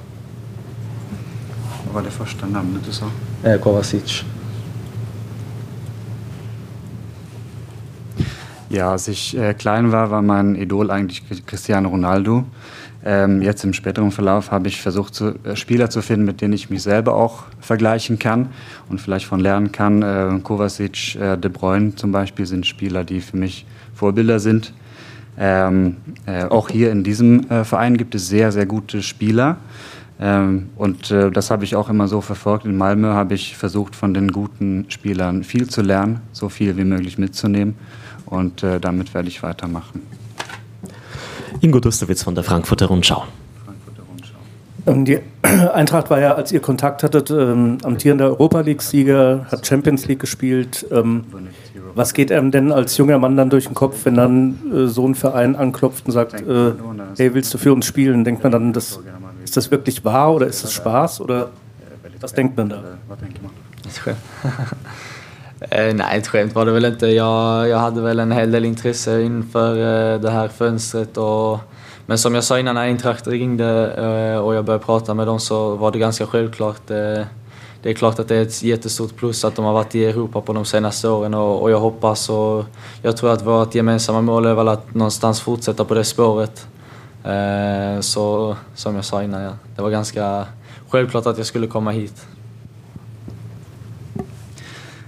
Vad 1.87 1.95
var 1.95 2.03
det 2.03 2.11
första 2.11 2.47
namnet 2.47 2.83
du 2.87 2.93
sa? 2.93 3.07
Eh, 3.45 3.61
Kovacic. 3.61 4.25
Ja, 8.75 8.91
als 8.91 9.07
ich 9.07 9.39
äh, 9.39 9.55
klein 9.55 9.93
war, 9.93 10.11
war 10.11 10.21
mein 10.21 10.57
Idol 10.57 10.91
eigentlich 10.91 11.23
Cristiano 11.47 11.91
Ronaldo. 11.91 12.45
Ähm, 13.05 13.41
jetzt 13.41 13.63
im 13.63 13.73
späteren 13.73 14.11
Verlauf 14.11 14.51
habe 14.51 14.67
ich 14.67 14.83
versucht, 14.83 15.15
zu, 15.15 15.37
äh, 15.45 15.55
Spieler 15.55 15.91
zu 15.91 16.03
finden, 16.03 16.25
mit 16.25 16.41
denen 16.41 16.55
ich 16.55 16.71
mich 16.71 16.83
selber 16.83 17.15
auch 17.15 17.45
vergleichen 17.61 18.19
kann 18.19 18.49
und 18.89 19.01
vielleicht 19.01 19.27
von 19.27 19.39
lernen 19.39 19.71
kann. 19.71 20.03
Äh, 20.03 20.41
Kovacic, 20.43 21.15
äh, 21.15 21.37
De 21.39 21.53
Bruyne 21.53 21.95
zum 21.95 22.11
Beispiel 22.11 22.47
sind 22.47 22.67
Spieler, 22.67 23.05
die 23.05 23.21
für 23.21 23.37
mich 23.37 23.65
Vorbilder 23.95 24.41
sind. 24.41 24.73
Ähm, 25.39 25.99
äh, 26.27 26.43
auch 26.47 26.69
hier 26.69 26.91
in 26.91 27.05
diesem 27.05 27.49
äh, 27.51 27.63
Verein 27.63 27.97
gibt 27.97 28.17
es 28.17 28.27
sehr, 28.27 28.51
sehr 28.51 28.67
gute 28.67 29.03
Spieler. 29.03 29.59
Ähm, 30.19 30.71
und 30.75 31.13
äh, 31.13 31.31
das 31.31 31.53
habe 31.53 31.63
ich 31.63 31.77
auch 31.77 31.89
immer 31.89 32.09
so 32.09 32.21
verfolgt. 32.21 32.65
In 32.65 32.77
Malmö 32.77 33.13
habe 33.13 33.35
ich 33.35 33.57
versucht, 33.57 33.95
von 33.95 34.15
den 34.15 34.33
guten 34.33 34.87
Spielern 34.89 35.45
viel 35.45 35.69
zu 35.69 35.81
lernen, 35.81 36.23
so 36.33 36.49
viel 36.49 36.77
wie 36.77 36.85
möglich 36.85 37.19
mitzunehmen. 37.19 37.77
Und 38.27 38.63
äh, 38.63 38.81
damit 38.81 39.15
werde 39.15 39.29
ich 39.29 39.43
weitermachen. 39.43 40.03
Ingo 41.61 41.81
Dustowitz 41.81 42.23
von 42.23 42.35
der 42.35 42.45
Frankfurter 42.45 42.87
Rundschau. 42.87 43.25
Ähm, 44.87 45.05
die 45.05 45.19
Eintracht 45.43 46.11
war 46.11 46.21
ja, 46.21 46.35
als 46.35 46.53
ihr 46.53 46.61
Kontakt 46.61 47.03
hattet, 47.03 47.31
ähm, 47.31 47.79
amtierender 47.83 48.27
Europa 48.27 48.61
League-Sieger, 48.61 49.47
hat 49.51 49.67
Champions 49.67 50.07
League 50.07 50.21
gespielt. 50.21 50.87
Ähm, 50.91 51.25
was 51.95 52.13
geht 52.13 52.33
einem 52.33 52.51
denn 52.51 52.73
als 52.73 52.97
junger 52.97 53.19
Mann 53.19 53.37
dann 53.37 53.51
durch 53.51 53.67
den 53.67 53.75
Kopf, 53.75 54.05
wenn 54.05 54.17
dann 54.17 54.59
äh, 54.73 54.87
so 54.89 55.07
ein 55.07 55.15
Verein 55.15 55.57
anklopft 55.57 56.07
und 56.07 56.13
sagt, 56.13 56.41
äh, 56.41 56.73
hey, 57.17 57.35
willst 57.35 57.55
du 57.55 57.59
für 57.59 57.73
uns 57.73 57.87
spielen? 57.87 58.25
Denkt 58.25 58.43
man 58.43 58.53
dann, 58.53 58.73
das, 58.73 59.01
ist 59.45 59.57
das 59.57 59.71
wirklich 59.71 60.05
wahr 60.05 60.35
oder 60.35 60.47
ist 60.47 60.65
das 60.65 60.73
Spaß? 60.73 61.21
Oder 61.21 61.51
was 62.21 62.35
denkt 62.35 62.57
man 62.57 62.69
da? 62.69 62.83
Eh, 65.71 65.95
nej, 65.95 66.19
ett 66.19 66.27
skämt 66.27 66.55
var 66.55 66.67
det 66.67 66.73
väl 66.73 66.85
inte. 66.85 67.07
Jag, 67.07 67.69
jag 67.69 67.79
hade 67.79 68.01
väl 68.01 68.21
en 68.21 68.33
hel 68.33 68.51
del 68.51 68.65
intresse 68.65 69.23
inför 69.23 69.71
eh, 69.77 70.21
det 70.21 70.31
här 70.31 70.49
fönstret. 70.49 71.17
Och, 71.17 71.59
men 72.07 72.19
som 72.19 72.35
jag 72.35 72.45
sa 72.45 72.59
innan 72.59 72.75
när 72.75 72.83
Eintracht 72.83 73.27
ringde 73.27 73.93
eh, 73.97 74.39
och 74.39 74.55
jag 74.55 74.65
började 74.65 74.85
prata 74.85 75.15
med 75.15 75.27
dem 75.27 75.41
så 75.41 75.77
var 75.77 75.93
det 75.93 75.99
ganska 75.99 76.27
självklart. 76.27 76.91
Eh, 76.91 77.25
det 77.83 77.91
är 77.91 77.95
klart 77.95 78.19
att 78.19 78.29
det 78.29 78.37
är 78.37 78.43
ett 78.43 78.63
jättestort 78.63 79.17
plus 79.17 79.45
att 79.45 79.57
de 79.57 79.65
har 79.65 79.73
varit 79.73 79.95
i 79.95 80.05
Europa 80.05 80.41
på 80.41 80.53
de 80.53 80.65
senaste 80.65 81.09
åren 81.09 81.35
och, 81.35 81.63
och 81.63 81.71
jag 81.71 81.81
hoppas 81.81 82.31
och 82.31 82.65
jag 83.03 83.17
tror 83.17 83.33
att 83.33 83.43
vårt 83.43 83.75
gemensamma 83.75 84.21
mål 84.21 84.47
är 84.47 84.55
väl 84.55 84.69
att 84.69 84.95
någonstans 84.95 85.41
fortsätta 85.41 85.85
på 85.85 85.95
det 85.95 86.05
spåret. 86.05 86.67
Eh, 87.25 88.01
så 88.01 88.57
som 88.75 88.95
jag 88.95 89.05
sa 89.05 89.23
innan, 89.23 89.43
ja, 89.43 89.53
det 89.77 89.83
var 89.83 89.91
ganska 89.91 90.45
självklart 90.89 91.27
att 91.27 91.39
jag 91.39 91.47
skulle 91.47 91.67
komma 91.67 91.91
hit. 91.91 92.27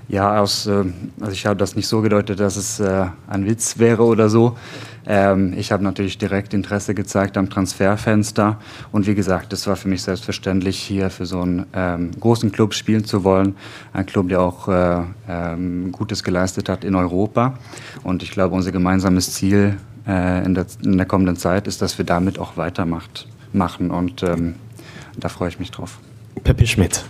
Ja, 0.09 0.41
aus, 0.41 0.67
äh, 0.67 0.85
also 1.21 1.33
ich 1.33 1.47
habe 1.47 1.57
das 1.57 1.75
nicht 1.75 1.89
so 1.89 2.01
gedeutet, 2.01 2.39
dass 2.39 2.57
es 2.57 2.79
äh, 2.79 3.07
ein 3.27 3.47
Witz 3.47 3.79
wäre 3.79 4.05
oder 4.05 4.29
so. 4.29 4.57
Ähm, 5.05 5.53
ich 5.57 5.73
habe 5.73 5.83
natürlich 5.83 6.17
direkt 6.17 6.55
Interesse 6.55 6.95
gezeigt 6.95 7.37
am 7.37 7.51
Transferfenster 7.51 8.59
und 8.93 9.07
wie 9.09 9.17
gesagt, 9.17 9.53
es 9.53 9.67
war 9.67 9.75
für 9.75 9.89
mich 9.89 10.03
selbstverständlich, 10.03 10.79
hier 10.79 11.11
für 11.11 11.27
so 11.27 11.41
einen 11.41 11.67
ähm, 11.73 12.11
großen 12.21 12.53
Club 12.53 12.75
spielen 12.75 13.05
zu 13.05 13.25
wollen. 13.25 13.57
Ein 13.93 14.07
Club, 14.07 14.29
der 14.29 14.41
auch 14.41 14.69
äh, 14.69 15.03
ähm, 15.29 15.91
Gutes 15.91 16.23
geleistet 16.23 16.69
hat 16.69 16.85
in 16.85 16.95
Europa. 16.95 17.59
Und 18.05 18.23
ich 18.23 18.31
glaube, 18.31 18.55
unser 18.55 18.73
gemeinsames 18.73 19.33
Ziel 19.33 19.77
in, 20.09 20.55
der, 20.55 21.07
kommenden 21.07 21.35
Zeit 21.35 21.67
ist, 21.67 21.83
dass 21.83 21.99
wir 21.99 22.05
damit 22.05 22.39
auch 22.39 22.57
weitermachen. 22.57 23.91
Und 23.91 24.23
da 24.23 25.29
freue 25.29 25.49
ich 25.49 25.59
mich 25.59 25.73
drauf. 25.73 25.99
Peppi 26.45 26.65
Schmidt. 26.65 27.05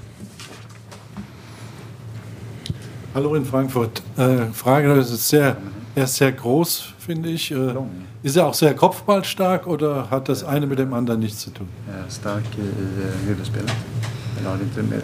Hallo 3.17 3.35
in 3.35 3.47
Frankfurt. 3.47 4.03
Äh, 4.19 4.53
Frage, 4.53 4.93
ist 4.93 5.31
sehr, 5.31 5.57
er 5.95 6.05
ist 6.05 6.17
sehr 6.17 6.33
groß, 6.33 6.93
finde 6.99 7.31
ich. 7.31 7.51
Äh, 7.51 7.73
ist 8.23 8.37
er 8.37 8.47
auch 8.47 8.53
sehr 8.53 8.75
kopfballstark 8.75 9.67
oder 9.67 10.11
hat 10.11 10.29
das 10.29 10.45
eine 10.45 10.67
mit 10.67 10.79
dem 10.79 10.93
anderen 10.93 11.21
nichts 11.21 11.39
zu 11.39 11.51
tun? 11.51 11.67
Stark 12.11 12.45
i 12.59 13.27
huvudspelet. 13.27 13.73
Eller 14.39 14.51
har 14.51 14.59
det 14.59 14.65
inte 14.65 14.83
med 14.83 15.03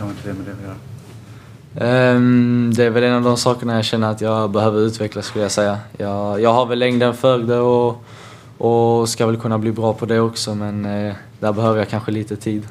Um, 1.74 2.72
det 2.74 2.84
är 2.84 2.90
väl 2.90 3.02
en 3.02 3.14
av 3.14 3.22
de 3.22 3.36
sakerna 3.36 3.74
jag 3.74 3.84
känner 3.84 4.10
att 4.10 4.20
jag 4.20 4.50
behöver 4.50 4.80
utveckla 4.80 5.22
skulle 5.22 5.44
jag 5.44 5.52
säga. 5.52 5.78
Jag, 5.98 6.40
jag 6.40 6.52
har 6.52 6.66
väl 6.66 6.78
längden 6.78 7.14
för 7.14 7.38
det 7.38 7.58
och, 7.58 8.04
och 8.58 9.08
ska 9.08 9.26
väl 9.26 9.36
kunna 9.36 9.58
bli 9.58 9.72
bra 9.72 9.92
på 9.92 10.06
det 10.06 10.20
också 10.20 10.54
men 10.54 10.84
uh, 10.84 11.14
där 11.40 11.52
behöver 11.52 11.78
jag 11.78 11.88
kanske 11.88 12.10
lite 12.10 12.36
tid. 12.36 12.62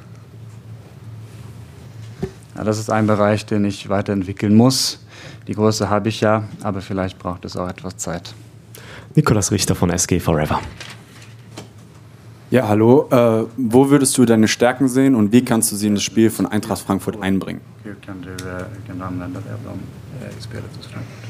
Ja, 2.56 2.64
das 2.64 2.80
ist 2.80 2.90
ein 2.90 3.08
Bereich, 3.08 3.46
den 3.46 3.66
ich 3.66 3.90
weiterentwickeln 3.90 4.56
muss. 4.56 5.00
Die 5.48 5.54
Größe 5.54 5.90
habe 5.90 6.10
ich 6.10 6.22
ja, 6.22 6.44
aber 6.62 6.82
vielleicht 6.82 7.18
braucht 7.18 7.46
es 7.46 7.56
auch 7.56 7.68
etwas 7.68 7.98
Zeit. 7.98 8.34
Nikolas 9.16 9.52
Richter 9.52 9.76
von 9.76 9.90
SG 9.90 10.20
Forever. 10.20 10.60
Ja, 12.50 12.68
hallo. 12.68 13.08
Äh, 13.12 13.46
wo 13.56 13.90
würdest 13.90 14.18
du 14.18 14.26
deine 14.26 14.48
Stärken 14.48 14.90
sehen 14.90 15.16
und 15.16 15.32
wie 15.32 15.44
kannst 15.44 15.72
du 15.72 15.76
sie 15.78 15.88
in 15.88 15.96
das 15.96 16.04
Spiel 16.04 16.30
von 16.30 16.46
Eintracht 16.46 16.82
Frankfurt 16.82 17.22
einbringen? 17.22 17.62
Hur 17.84 17.96
kan 18.06 18.22
du, 18.22 18.36
kan 18.88 19.02
använda 19.02 19.40
dig 19.40 19.54
av 19.54 19.64
dem 19.64 19.80
i 20.38 20.42
spelet 20.42 20.70
hos 20.78 20.88
Frankfurt? 20.88 21.22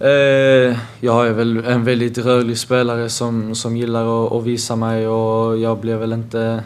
Eh, 0.00 0.76
jag 1.00 1.26
är 1.26 1.32
väl 1.32 1.64
en 1.64 1.84
väldigt 1.84 2.18
rörlig 2.18 2.58
spelare 2.58 3.08
som, 3.08 3.54
som 3.54 3.76
gillar 3.76 4.26
att, 4.26 4.32
att 4.32 4.44
visa 4.44 4.76
mig 4.76 5.08
och 5.08 5.58
jag 5.58 5.78
blir 5.78 5.96
väl 5.96 6.12
inte 6.12 6.62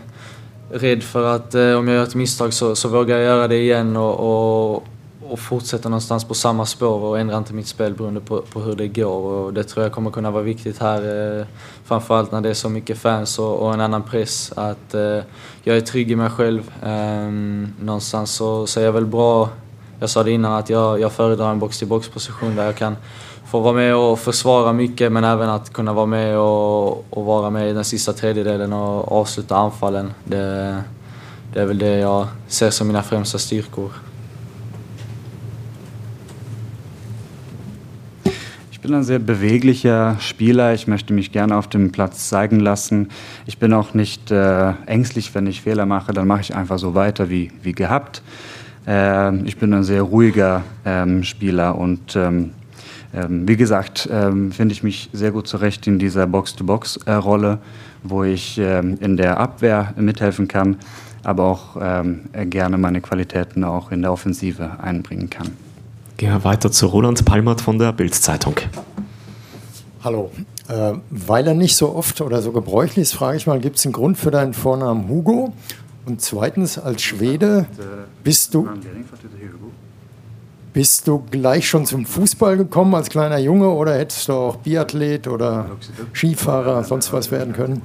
rädd 0.73 1.03
för 1.03 1.35
att 1.35 1.55
eh, 1.55 1.73
om 1.73 1.89
jag 1.89 1.97
gör 1.97 2.03
ett 2.03 2.15
misstag 2.15 2.53
så, 2.53 2.77
så 2.77 2.89
vågar 2.89 3.17
jag 3.17 3.25
göra 3.25 3.49
det 3.49 3.57
igen 3.57 3.97
och, 3.97 4.75
och, 4.75 4.85
och 5.29 5.39
fortsätta 5.39 5.89
någonstans 5.89 6.25
på 6.25 6.35
samma 6.35 6.67
spår 6.67 7.01
och 7.01 7.19
ändra 7.19 7.39
inte 7.39 7.55
mitt 7.55 7.67
spel 7.67 7.95
beroende 7.95 8.21
på, 8.21 8.43
på 8.43 8.61
hur 8.61 8.77
det 8.77 8.89
går. 8.89 9.17
Och 9.17 9.55
det 9.55 9.65
tror 9.65 9.83
jag 9.83 9.93
kommer 9.93 10.11
kunna 10.11 10.31
vara 10.31 10.43
viktigt 10.43 10.79
här, 10.79 11.39
eh, 11.41 11.47
framförallt 11.85 12.33
när 12.33 12.41
det 12.41 12.49
är 12.49 12.55
så 12.55 12.69
mycket 12.69 12.99
fans 12.99 13.39
och, 13.39 13.59
och 13.59 13.75
en 13.75 13.81
annan 13.81 14.03
press. 14.03 14.53
Att 14.57 14.95
eh, 14.95 15.19
jag 15.63 15.77
är 15.77 15.81
trygg 15.81 16.11
i 16.11 16.17
mig 16.17 16.31
själv. 16.31 16.71
Eh, 16.83 17.31
någonstans 17.85 18.35
så, 18.35 18.67
så 18.67 18.81
är 18.81 18.85
jag 18.85 18.93
väl 18.93 19.07
bra, 19.07 19.49
jag 20.01 20.11
sa 20.11 20.23
det 20.23 20.31
innan, 20.31 20.53
att 20.53 20.71
jag, 20.71 21.01
jag 21.01 21.13
föredrar 21.13 21.51
en 21.51 21.59
box-till-box 21.59 22.09
position 22.09 22.57
där 22.57 22.65
jag 22.65 22.77
kan 22.77 22.97
få 23.53 23.61
vara 23.61 23.75
med 23.75 23.97
och 23.97 24.19
försvara 24.19 24.73
mycket 24.73 25.13
men 25.13 25.25
även 25.25 25.49
att 25.49 25.73
kunna 25.73 25.93
vara 25.93 26.07
med 26.07 26.39
och, 26.39 27.15
och 27.17 27.25
vara 27.25 27.51
med 27.51 27.71
i 27.71 27.73
den 27.73 27.85
sista 27.85 28.13
tredjedelen 28.13 28.73
och 28.73 29.13
avsluta 29.13 29.57
anfallen. 29.57 30.13
Det, 30.25 30.83
det 31.53 31.61
är 31.61 31.67
väl 31.67 31.79
det 31.79 31.99
jag 31.99 32.27
ser 32.49 32.71
som 32.71 32.87
mina 32.87 33.03
främsta 33.03 33.39
styrkor. 33.39 33.91
Ich 38.71 38.81
bin 38.81 38.95
ein 38.95 39.05
sehr 39.05 39.19
beweglicher 39.19 40.17
Spieler. 40.21 40.73
Ich 40.73 40.87
möchte 40.87 41.13
mich 41.13 41.31
gerne 41.33 41.57
auf 41.57 41.69
dem 41.69 41.93
Platz 41.93 42.29
zeigen 42.29 42.61
lassen. 42.61 43.11
Ich 43.47 43.59
bin 43.59 43.75
auch 43.75 43.95
nicht 43.95 44.31
äh, 44.31 44.73
ängstlich, 44.87 45.35
wenn 45.35 45.47
ich 45.47 45.61
Fehler 45.61 45.87
mache. 45.87 46.13
Dann 46.13 46.27
mache 46.27 46.41
ich 46.41 46.57
einfach 46.57 46.79
so 46.79 46.95
weiter 46.95 47.29
wie, 47.29 47.51
wie 47.63 47.73
gehabt. 47.73 48.23
Äh, 48.87 49.37
ich 49.45 49.59
bin 49.59 49.75
ein 49.75 49.85
sehr 49.85 50.03
ruhiger 50.03 50.63
ähm, 50.87 51.23
Spieler 51.23 51.77
und 51.77 52.17
ähm, 52.17 52.51
ähm, 53.15 53.47
wie 53.47 53.57
gesagt, 53.57 54.09
ähm, 54.11 54.53
finde 54.53 54.73
ich 54.73 54.83
mich 54.83 55.11
sehr 55.13 55.33
gut 55.33 55.47
zurecht 55.47 55.87
in 55.87 55.99
dieser 55.99 56.27
Box-to-Box-Rolle, 56.27 57.59
wo 58.03 58.25
ich 58.25 58.59
ähm, 58.59 58.97
in 59.01 59.17
der 59.17 59.39
Abwehr 59.39 59.93
mithelfen 59.97 60.49
kann, 60.49 60.77
aber 61.23 61.45
auch 61.45 61.77
ähm, 61.81 62.23
gerne 62.51 62.79
meine 62.79 63.01
Qualitäten 63.01 63.65
auch 63.65 63.93
in 63.93 64.03
der 64.03 64.13
Offensive 64.13 64.79
einbringen 64.81 65.29
kann. 65.29 65.51
Gehen 66.17 66.31
wir 66.31 66.45
weiter 66.45 66.71
zu 66.71 66.87
Roland 66.87 67.25
Palmert 67.25 67.61
von 67.61 67.79
der 67.79 67.93
Bild-Zeitung. 67.93 68.55
Hallo. 70.03 70.31
Äh, 70.69 70.95
weil 71.11 71.47
er 71.47 71.55
nicht 71.55 71.77
so 71.77 71.95
oft 71.95 72.21
oder 72.21 72.41
so 72.41 72.53
gebräuchlich 72.53 73.03
ist, 73.03 73.15
frage 73.15 73.37
ich 73.37 73.47
mal, 73.47 73.61
gibt 73.61 73.77
es 73.77 73.85
einen 73.85 73.93
Grund 73.93 74.17
für 74.17 74.31
deinen 74.31 74.55
Vornamen 74.55 75.09
Hugo? 75.09 75.53
Und 76.07 76.21
zweitens, 76.21 76.79
als 76.79 77.03
Schwede 77.03 77.67
bist 78.25 78.55
du, 78.55 78.69
bist 80.73 81.07
du 81.07 81.23
gleich 81.31 81.69
schon 81.69 81.87
zum 81.87 82.07
Fußball 82.07 82.57
gekommen 82.57 82.95
als 82.95 83.09
kleiner 83.11 83.39
Junge 83.39 83.69
oder 83.69 83.95
hättest 83.95 84.29
du 84.29 84.33
auch 84.33 84.57
Biathlet 84.57 85.29
oder 85.29 85.67
Skifahrer, 86.13 86.85
sonst 86.85 87.13
was 87.13 87.31
werden 87.31 87.53
können? 87.53 87.83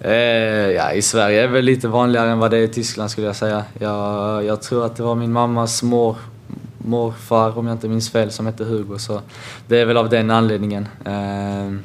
Eh, 0.00 0.74
ja, 0.74 0.92
I 0.92 1.02
Sverige 1.02 1.42
är 1.42 1.48
väl 1.48 1.64
lite 1.64 1.88
vanligare 1.88 2.30
än 2.30 2.38
vad 2.38 2.50
det 2.50 2.58
är 2.58 2.62
i 2.62 2.68
Tyskland 2.68 3.10
skulle 3.10 3.26
jag 3.26 3.36
säga. 3.36 3.64
Jag, 3.78 4.44
jag 4.44 4.62
tror 4.62 4.86
att 4.86 4.96
det 4.96 5.02
var 5.02 5.14
min 5.14 5.32
mammas 5.32 5.82
mor, 5.82 6.16
morfar, 6.78 7.58
om 7.58 7.66
jag 7.66 7.74
inte 7.74 7.88
minns 7.88 8.10
fel, 8.10 8.30
som 8.30 8.46
hette 8.46 8.64
Hugo. 8.64 8.98
Så 8.98 9.20
det 9.68 9.80
är 9.80 9.84
väl 9.84 9.96
av 9.96 10.08
den 10.08 10.30
anledningen. 10.30 10.88
Eh, 11.04 11.78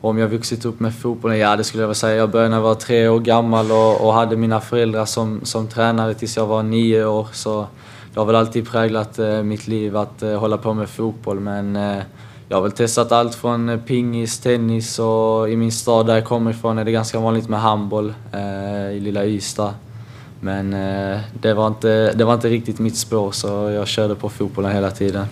om 0.00 0.18
jag 0.18 0.28
vuxit 0.28 0.64
upp 0.64 0.80
med 0.80 0.94
fotbollen? 0.94 1.38
Ja, 1.38 1.56
det 1.56 1.64
skulle 1.64 1.82
jag 1.82 1.88
väl 1.88 1.94
säga. 1.94 2.16
Jag 2.16 2.30
började 2.30 2.50
när 2.50 2.56
jag 2.56 2.62
var 2.62 2.74
tre 2.74 3.08
år 3.08 3.20
gammal 3.20 3.70
och, 3.70 4.06
och 4.06 4.12
hade 4.12 4.36
mina 4.36 4.60
föräldrar 4.60 5.04
som, 5.04 5.40
som 5.42 5.68
tränare 5.68 6.14
tills 6.14 6.36
jag 6.36 6.46
var 6.46 6.62
nio 6.62 7.04
år. 7.04 7.28
Så 7.32 7.66
det 8.14 8.20
har 8.20 8.26
väl 8.26 8.36
alltid 8.36 8.70
präglat 8.70 9.18
eh, 9.18 9.42
mitt 9.42 9.66
liv 9.66 9.96
att 9.96 10.22
eh, 10.22 10.38
hålla 10.38 10.56
på 10.58 10.74
med 10.74 10.88
fotboll. 10.88 11.40
Men 11.40 11.76
eh, 11.76 12.02
jag 12.48 12.56
har 12.56 12.62
väl 12.62 12.72
testat 12.72 13.12
allt 13.12 13.34
från 13.34 13.68
eh, 13.68 13.80
pingis, 13.80 14.38
tennis 14.38 14.98
och 14.98 15.50
i 15.50 15.56
min 15.56 15.72
stad 15.72 16.06
där 16.06 16.14
jag 16.14 16.24
kommer 16.24 16.50
ifrån 16.50 16.78
är 16.78 16.84
det 16.84 16.92
ganska 16.92 17.20
vanligt 17.20 17.48
med 17.48 17.60
handboll 17.60 18.14
eh, 18.32 18.96
i 18.96 19.00
lilla 19.00 19.24
Ystad. 19.24 19.74
Men 20.40 20.72
eh, 20.74 21.20
det, 21.40 21.54
var 21.54 21.66
inte, 21.66 22.12
det 22.12 22.24
var 22.24 22.34
inte 22.34 22.48
riktigt 22.48 22.78
mitt 22.78 22.96
spår 22.96 23.30
så 23.32 23.48
jag 23.48 23.88
körde 23.88 24.14
på 24.14 24.28
fotbollen 24.28 24.72
hela 24.72 24.90
tiden. 24.90 25.26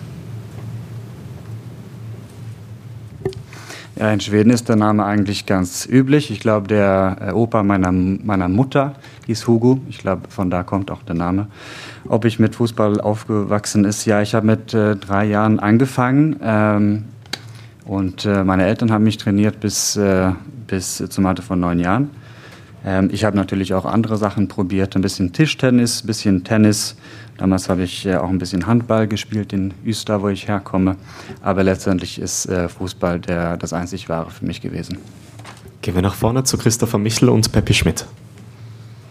Ja, 3.99 4.13
in 4.13 4.21
Schweden 4.21 4.49
ist 4.49 4.69
der 4.69 4.77
Name 4.77 5.03
eigentlich 5.03 5.45
ganz 5.45 5.85
üblich. 5.85 6.31
Ich 6.31 6.39
glaube, 6.39 6.69
der 6.69 7.17
äh, 7.19 7.31
Opa 7.33 7.63
meiner, 7.63 7.91
meiner 7.91 8.47
Mutter 8.47 8.95
hieß 9.25 9.45
Hugo. 9.45 9.81
Ich 9.89 9.97
glaube, 9.97 10.29
von 10.29 10.49
da 10.49 10.63
kommt 10.63 10.89
auch 10.89 11.03
der 11.03 11.15
Name. 11.15 11.47
Ob 12.07 12.23
ich 12.23 12.39
mit 12.39 12.55
Fußball 12.55 13.01
aufgewachsen 13.01 13.83
ist, 13.83 14.05
ja, 14.05 14.21
ich 14.21 14.35
habe 14.35 14.45
mit 14.45 14.73
äh, 14.73 14.95
drei 14.95 15.25
Jahren 15.25 15.59
angefangen. 15.59 16.37
Ähm, 16.41 17.03
und 17.83 18.25
äh, 18.25 18.45
meine 18.45 18.67
Eltern 18.67 18.89
haben 18.89 19.03
mich 19.03 19.17
trainiert 19.17 19.59
bis, 19.59 19.97
äh, 19.97 20.31
bis 20.65 21.03
zum 21.09 21.25
Alter 21.25 21.43
von 21.43 21.59
neun 21.59 21.81
Jahren. 21.81 22.09
Ähm, 22.85 23.09
ich 23.11 23.23
habe 23.23 23.35
natürlich 23.35 23.73
auch 23.73 23.85
andere 23.85 24.17
Sachen 24.17 24.47
probiert, 24.47 24.95
ein 24.95 25.01
bisschen 25.01 25.33
Tischtennis, 25.33 26.03
ein 26.03 26.07
bisschen 26.07 26.43
Tennis. 26.43 26.95
Damals 27.37 27.69
habe 27.69 27.83
ich 27.83 28.05
äh, 28.05 28.15
auch 28.15 28.29
ein 28.29 28.39
bisschen 28.39 28.67
Handball 28.67 29.07
gespielt 29.07 29.53
in 29.53 29.73
Üster, 29.85 30.21
wo 30.21 30.29
ich 30.29 30.47
herkomme. 30.47 30.95
Aber 31.41 31.63
letztendlich 31.63 32.19
ist 32.19 32.45
äh, 32.47 32.69
Fußball 32.69 33.19
der, 33.19 33.57
das 33.57 33.73
einzig 33.73 34.09
wahre 34.09 34.31
für 34.31 34.45
mich 34.45 34.61
gewesen. 34.61 34.97
Gehen 35.81 35.95
wir 35.95 36.01
nach 36.01 36.15
vorne 36.15 36.43
zu 36.43 36.57
Christopher 36.57 36.97
Michel 36.97 37.29
und 37.29 37.51
Peppi 37.51 37.73
Schmidt. 37.73 38.05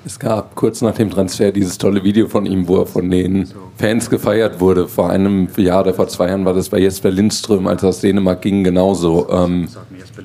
Es 0.09 0.19
gab 0.19 0.55
kurz 0.55 0.81
nach 0.81 0.95
dem 0.95 1.11
Transfer 1.11 1.53
dieses 1.53 1.77
tolle 1.77 2.03
Video 2.03 2.29
von 2.29 2.47
ihm, 2.47 2.67
wo 2.67 2.79
er 2.79 2.87
von 2.87 3.11
den 3.11 3.47
Fans 3.77 4.09
gefeiert 4.09 4.59
wurde. 4.59 4.89
Vor 4.89 5.11
einem 5.11 5.49
Jahr 5.59 5.83
oder 5.83 5.93
vor 5.93 6.09
zwei 6.09 6.29
Jahren 6.29 6.47
war 6.47 6.55
das 6.55 6.71
bei 6.71 6.79
Jesper 6.79 7.11
Lindström, 7.11 7.67
als 7.67 7.83
er 7.83 7.91
aus 7.91 8.01
Dänemark 8.01 8.41
ging, 8.41 8.65
genauso. 8.65 9.29
Ähm, 9.31 9.69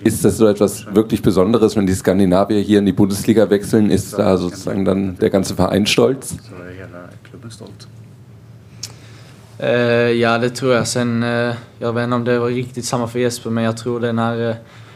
ist 0.05 0.23
das 0.23 0.37
so 0.37 0.47
etwas 0.47 0.85
wirklich 0.95 1.21
Besonderes, 1.21 1.75
wenn 1.75 1.85
die 1.85 1.93
Skandinavier 1.93 2.61
hier 2.61 2.79
in 2.79 2.85
die 2.85 2.93
Bundesliga 2.93 3.49
wechseln? 3.49 3.89
Ist 3.89 4.17
da 4.17 4.37
sozusagen 4.37 4.85
dann 4.85 5.17
der 5.17 5.29
ganze 5.29 5.53
Verein 5.53 5.85
stolz? 5.85 6.37
Eh, 9.59 10.13
ja, 10.17 10.37
det 10.37 10.55
tror 10.55 10.73
jag. 10.75 10.87
Sen, 10.87 11.23
eh, 11.23 11.55
jag 11.79 11.93
vet 11.93 12.03
inte 12.05 12.15
om 12.15 12.23
det 12.23 12.39
var 12.39 12.47
riktigt 12.47 12.85
samma 12.85 13.09
Jesper, 13.13 13.49
men 13.49 13.63
jag 13.63 13.77
tror 13.77 13.99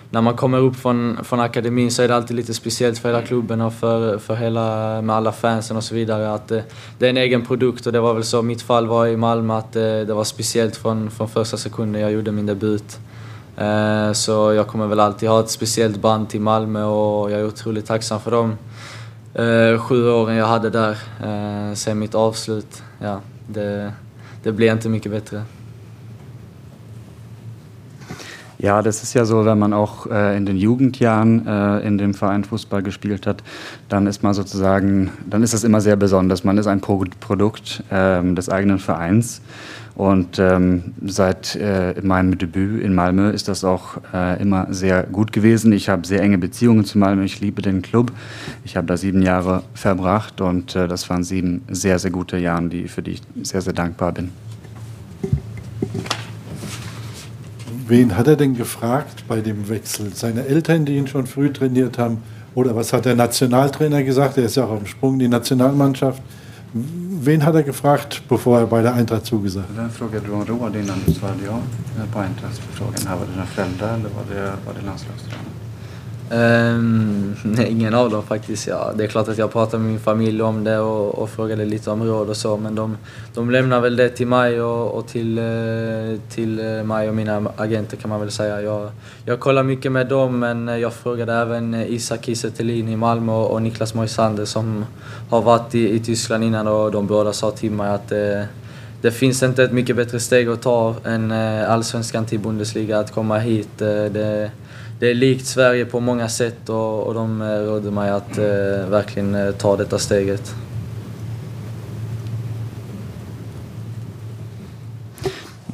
när 0.10 0.22
man 0.22 0.36
kommer 0.36 0.58
upp 0.58 0.76
från, 0.76 1.18
från 1.24 1.40
akademin 1.40 1.92
så 1.92 2.02
är 2.02 2.08
det 2.08 2.16
alltid 2.16 2.36
lite 2.36 2.54
speciellt 2.54 2.98
för 2.98 3.10
hela 3.10 3.22
klubben 3.22 3.62
och 3.62 3.74
för, 3.74 4.18
för 4.18 4.36
hela, 4.36 5.02
med 5.02 5.16
alla 5.16 5.32
fansen 5.32 5.78
och 5.78 5.84
så 5.84 5.96
vidare. 5.96 6.34
Att 6.34 6.48
det, 6.48 6.64
det 6.98 7.06
är 7.06 7.10
en 7.10 7.18
egen 7.18 7.46
produkt 7.46 7.86
och 7.86 7.94
det 7.94 8.00
var 8.00 8.14
väl 8.14 8.24
så 8.24 8.42
mitt 8.42 8.62
fall 8.62 8.88
var 8.88 9.08
i 9.08 9.18
Malmö 9.18 9.58
att 9.58 9.74
det, 9.74 10.06
det 10.06 10.14
var 10.14 10.24
speciellt 10.24 10.76
från, 10.76 11.12
från 11.12 11.30
första 11.30 11.58
sekunden 11.58 12.02
jag 12.02 12.12
gjorde 12.12 12.32
min 12.32 12.46
debut. 12.46 13.00
Eh, 13.58 14.12
så 14.12 14.54
jag 14.54 14.68
kommer 14.68 14.88
väl 14.88 15.00
alltid 15.00 15.30
ha 15.30 15.40
ett 15.40 15.50
speciellt 15.50 16.02
band 16.02 16.30
till 16.30 16.42
Malmö 16.42 16.84
och 16.84 17.32
jag 17.32 17.40
är 17.40 17.46
otroligt 17.46 17.86
tacksam 17.86 18.20
för 18.20 18.32
de 18.32 18.58
eh, 19.34 19.80
sju 19.80 20.10
åren 20.10 20.36
jag 20.36 20.48
hade 20.48 20.70
där 20.70 20.98
sen 21.76 22.00
mitt 22.00 22.16
avslut. 22.16 22.84
Ja, 23.00 23.22
det, 23.48 23.94
det 24.44 24.52
blir 24.52 24.72
inte 24.72 24.90
mycket 24.90 25.12
bättre. 25.12 25.44
Ja, 28.60 28.82
das 28.82 29.04
ist 29.04 29.14
ja 29.14 29.24
so, 29.24 29.46
wenn 29.46 29.60
man 29.60 29.72
auch 29.74 30.08
äh, 30.08 30.36
in 30.36 30.48
den 30.48 30.58
Jugendjahren 30.58 31.46
äh, 31.46 31.80
in 31.82 32.00
dem 32.00 32.16
Verein 32.16 32.44
Fußball 32.44 32.82
gespielt 32.82 33.28
hat, 33.28 33.44
dann 33.88 34.08
ist 34.08 34.24
man 34.24 34.34
sozusagen, 34.34 35.12
dann 35.30 35.44
ist 35.44 35.54
das 35.54 35.64
immer 35.64 35.80
sehr 35.80 35.96
besonders. 35.96 36.44
Man 36.44 36.58
ist 36.58 36.66
ein 36.66 36.82
Pro 36.82 37.04
Produkt 37.20 37.84
äh, 37.92 38.24
des 38.34 38.50
eigenen 38.50 38.80
Vereins. 38.80 39.42
Und 39.94 40.38
ähm, 40.38 40.94
seit 41.06 41.56
äh, 41.56 41.96
meinem 42.04 42.38
Debüt 42.38 42.84
in 42.84 42.94
Malmö 42.94 43.32
ist 43.32 43.48
das 43.48 43.64
auch 43.64 43.98
äh, 44.14 44.40
immer 44.40 44.68
sehr 44.70 45.04
gut 45.04 45.32
gewesen. 45.32 45.72
Ich 45.72 45.90
habe 45.90 46.06
sehr 46.06 46.22
enge 46.22 46.38
Beziehungen 46.38 46.86
zu 46.86 47.00
Malmö. 47.00 47.24
Ich 47.24 47.40
liebe 47.40 47.64
den 47.64 47.82
Club. 47.82 48.12
Ich 48.64 48.78
habe 48.78 48.86
da 48.86 48.96
sieben 48.96 49.24
Jahre 49.24 49.64
verbracht 49.74 50.40
und 50.40 50.76
äh, 50.76 50.88
das 50.88 51.10
waren 51.10 51.24
sieben 51.24 51.64
sehr, 51.70 51.98
sehr 51.98 52.12
gute 52.12 52.38
Jahre, 52.38 52.70
die, 52.70 52.88
für 52.88 53.02
die 53.02 53.12
ich 53.12 53.22
sehr, 53.42 53.62
sehr 53.62 53.74
dankbar 53.74 54.12
bin. 54.12 54.30
Wen 57.88 58.18
hat 58.18 58.28
er 58.28 58.36
denn 58.36 58.56
gefragt 58.56 59.24
bei 59.30 59.40
dem 59.40 59.70
Wechsel? 59.70 60.14
Seine 60.14 60.46
Eltern, 60.46 60.84
die 60.86 60.98
ihn 60.98 61.08
schon 61.08 61.26
früh 61.26 61.54
trainiert 61.54 61.98
haben? 61.98 62.18
Oder 62.54 62.76
was 62.76 62.92
hat 62.92 63.06
der 63.06 63.16
Nationaltrainer 63.16 64.04
gesagt? 64.04 64.38
Er 64.38 64.44
ist 64.44 64.56
ja 64.56 64.66
auch 64.66 64.78
dem 64.78 64.88
Sprung 64.88 65.18
die 65.20 65.30
Nationalmannschaft. 65.30 66.22
Wen 66.74 67.46
hat 67.46 67.56
er 67.56 67.64
gefragt, 67.64 68.24
bevor 68.28 68.60
er 68.60 68.68
bei 68.68 68.82
der 68.82 68.94
Eintracht 68.94 69.26
zugesagt 69.26 69.70
hat? 69.70 69.78
Den 69.78 69.90
frågade 69.90 70.28
du 70.28 70.34
om 70.34 70.42
råd 70.42 70.76
innan 70.76 71.00
du 71.06 71.14
svarade 71.14 71.44
ja 71.46 71.60
på 72.12 72.20
Eintracht-frågan. 72.20 73.08
Här 73.08 73.16
var 73.16 73.26
det 73.26 73.32
dina 73.32 73.46
föräldrar 73.46 73.94
eller 73.94 74.10
var 74.10 74.26
det, 74.30 74.42
var 74.66 74.74
det 74.74 74.86
landslagstränaren? 74.86 75.57
Um, 76.32 77.36
nej, 77.44 77.72
ingen 77.72 77.94
av 77.94 78.10
dem 78.10 78.24
faktiskt. 78.24 78.68
Ja, 78.68 78.92
det 78.96 79.04
är 79.04 79.08
klart 79.08 79.28
att 79.28 79.38
jag 79.38 79.52
pratade 79.52 79.84
med 79.84 79.92
min 79.92 80.00
familj 80.00 80.42
om 80.42 80.64
det 80.64 80.80
och, 80.80 81.16
och 81.16 81.30
frågade 81.30 81.66
lite 81.66 81.92
om 81.92 82.04
råd 82.04 82.30
och 82.30 82.38
så 82.38 82.58
men 82.58 82.76
de, 82.76 82.98
de 83.34 83.50
lämnar 83.50 83.82
väl 83.82 83.96
det 83.96 84.10
till 84.10 84.28
mig 84.28 84.62
och, 84.62 84.98
och 84.98 85.08
till, 85.08 85.38
eh, 85.38 86.20
till 86.30 86.60
eh, 86.60 86.84
mig 86.84 87.10
och 87.10 87.16
mina 87.16 87.52
agenter 87.58 87.98
kan 87.98 88.10
man 88.10 88.20
väl 88.20 88.32
säga. 88.32 88.62
Jag, 88.62 88.92
jag 89.26 89.40
kollar 89.40 89.64
mycket 89.64 89.92
med 89.92 90.08
dem 90.08 90.40
men 90.40 90.68
jag 90.68 90.94
frågade 90.94 91.34
även 91.34 91.74
Isak 91.74 92.26
Kiese 92.26 92.64
i 92.64 92.96
Malmö 92.96 93.34
och 93.34 93.62
Niklas 93.62 93.94
Moisander 93.94 94.46
som 94.46 94.86
har 95.30 95.42
varit 95.42 95.76
i, 95.76 95.96
i 95.96 96.00
Tyskland 96.00 96.44
innan 96.44 96.68
och 96.68 96.92
de 96.92 97.08
båda 97.08 97.34
sa 97.34 97.52
till 97.52 97.72
mig 97.72 97.90
att 97.90 98.10
det, 98.10 98.48
det 99.02 99.12
finns 99.12 99.44
inte 99.44 99.64
ett 99.64 99.72
mycket 99.72 99.96
bättre 99.96 100.20
steg 100.20 100.50
att 100.50 100.62
ta 100.62 100.96
än 101.06 101.32
allsvenskan 101.68 102.26
till 102.26 102.40
Bundesliga, 102.40 103.00
att 103.00 103.12
komma 103.12 103.38
hit. 103.38 103.70
Det, 103.78 104.52
det 105.00 105.12
är 105.12 105.14
likt 105.14 105.46
Sverige 105.46 105.86
på 105.86 106.00
många 106.00 106.30
sätt 106.30 106.70
och, 106.70 107.08
och 107.08 107.14
de 107.14 107.42
eh, 107.42 107.46
rådde 107.46 107.92
mig 107.92 108.10
att 108.10 108.38
eh, 108.38 108.90
verkligen 108.90 109.36
eh, 109.36 109.52
ta 109.52 109.78
detta 109.78 110.00
steget. 110.00 110.56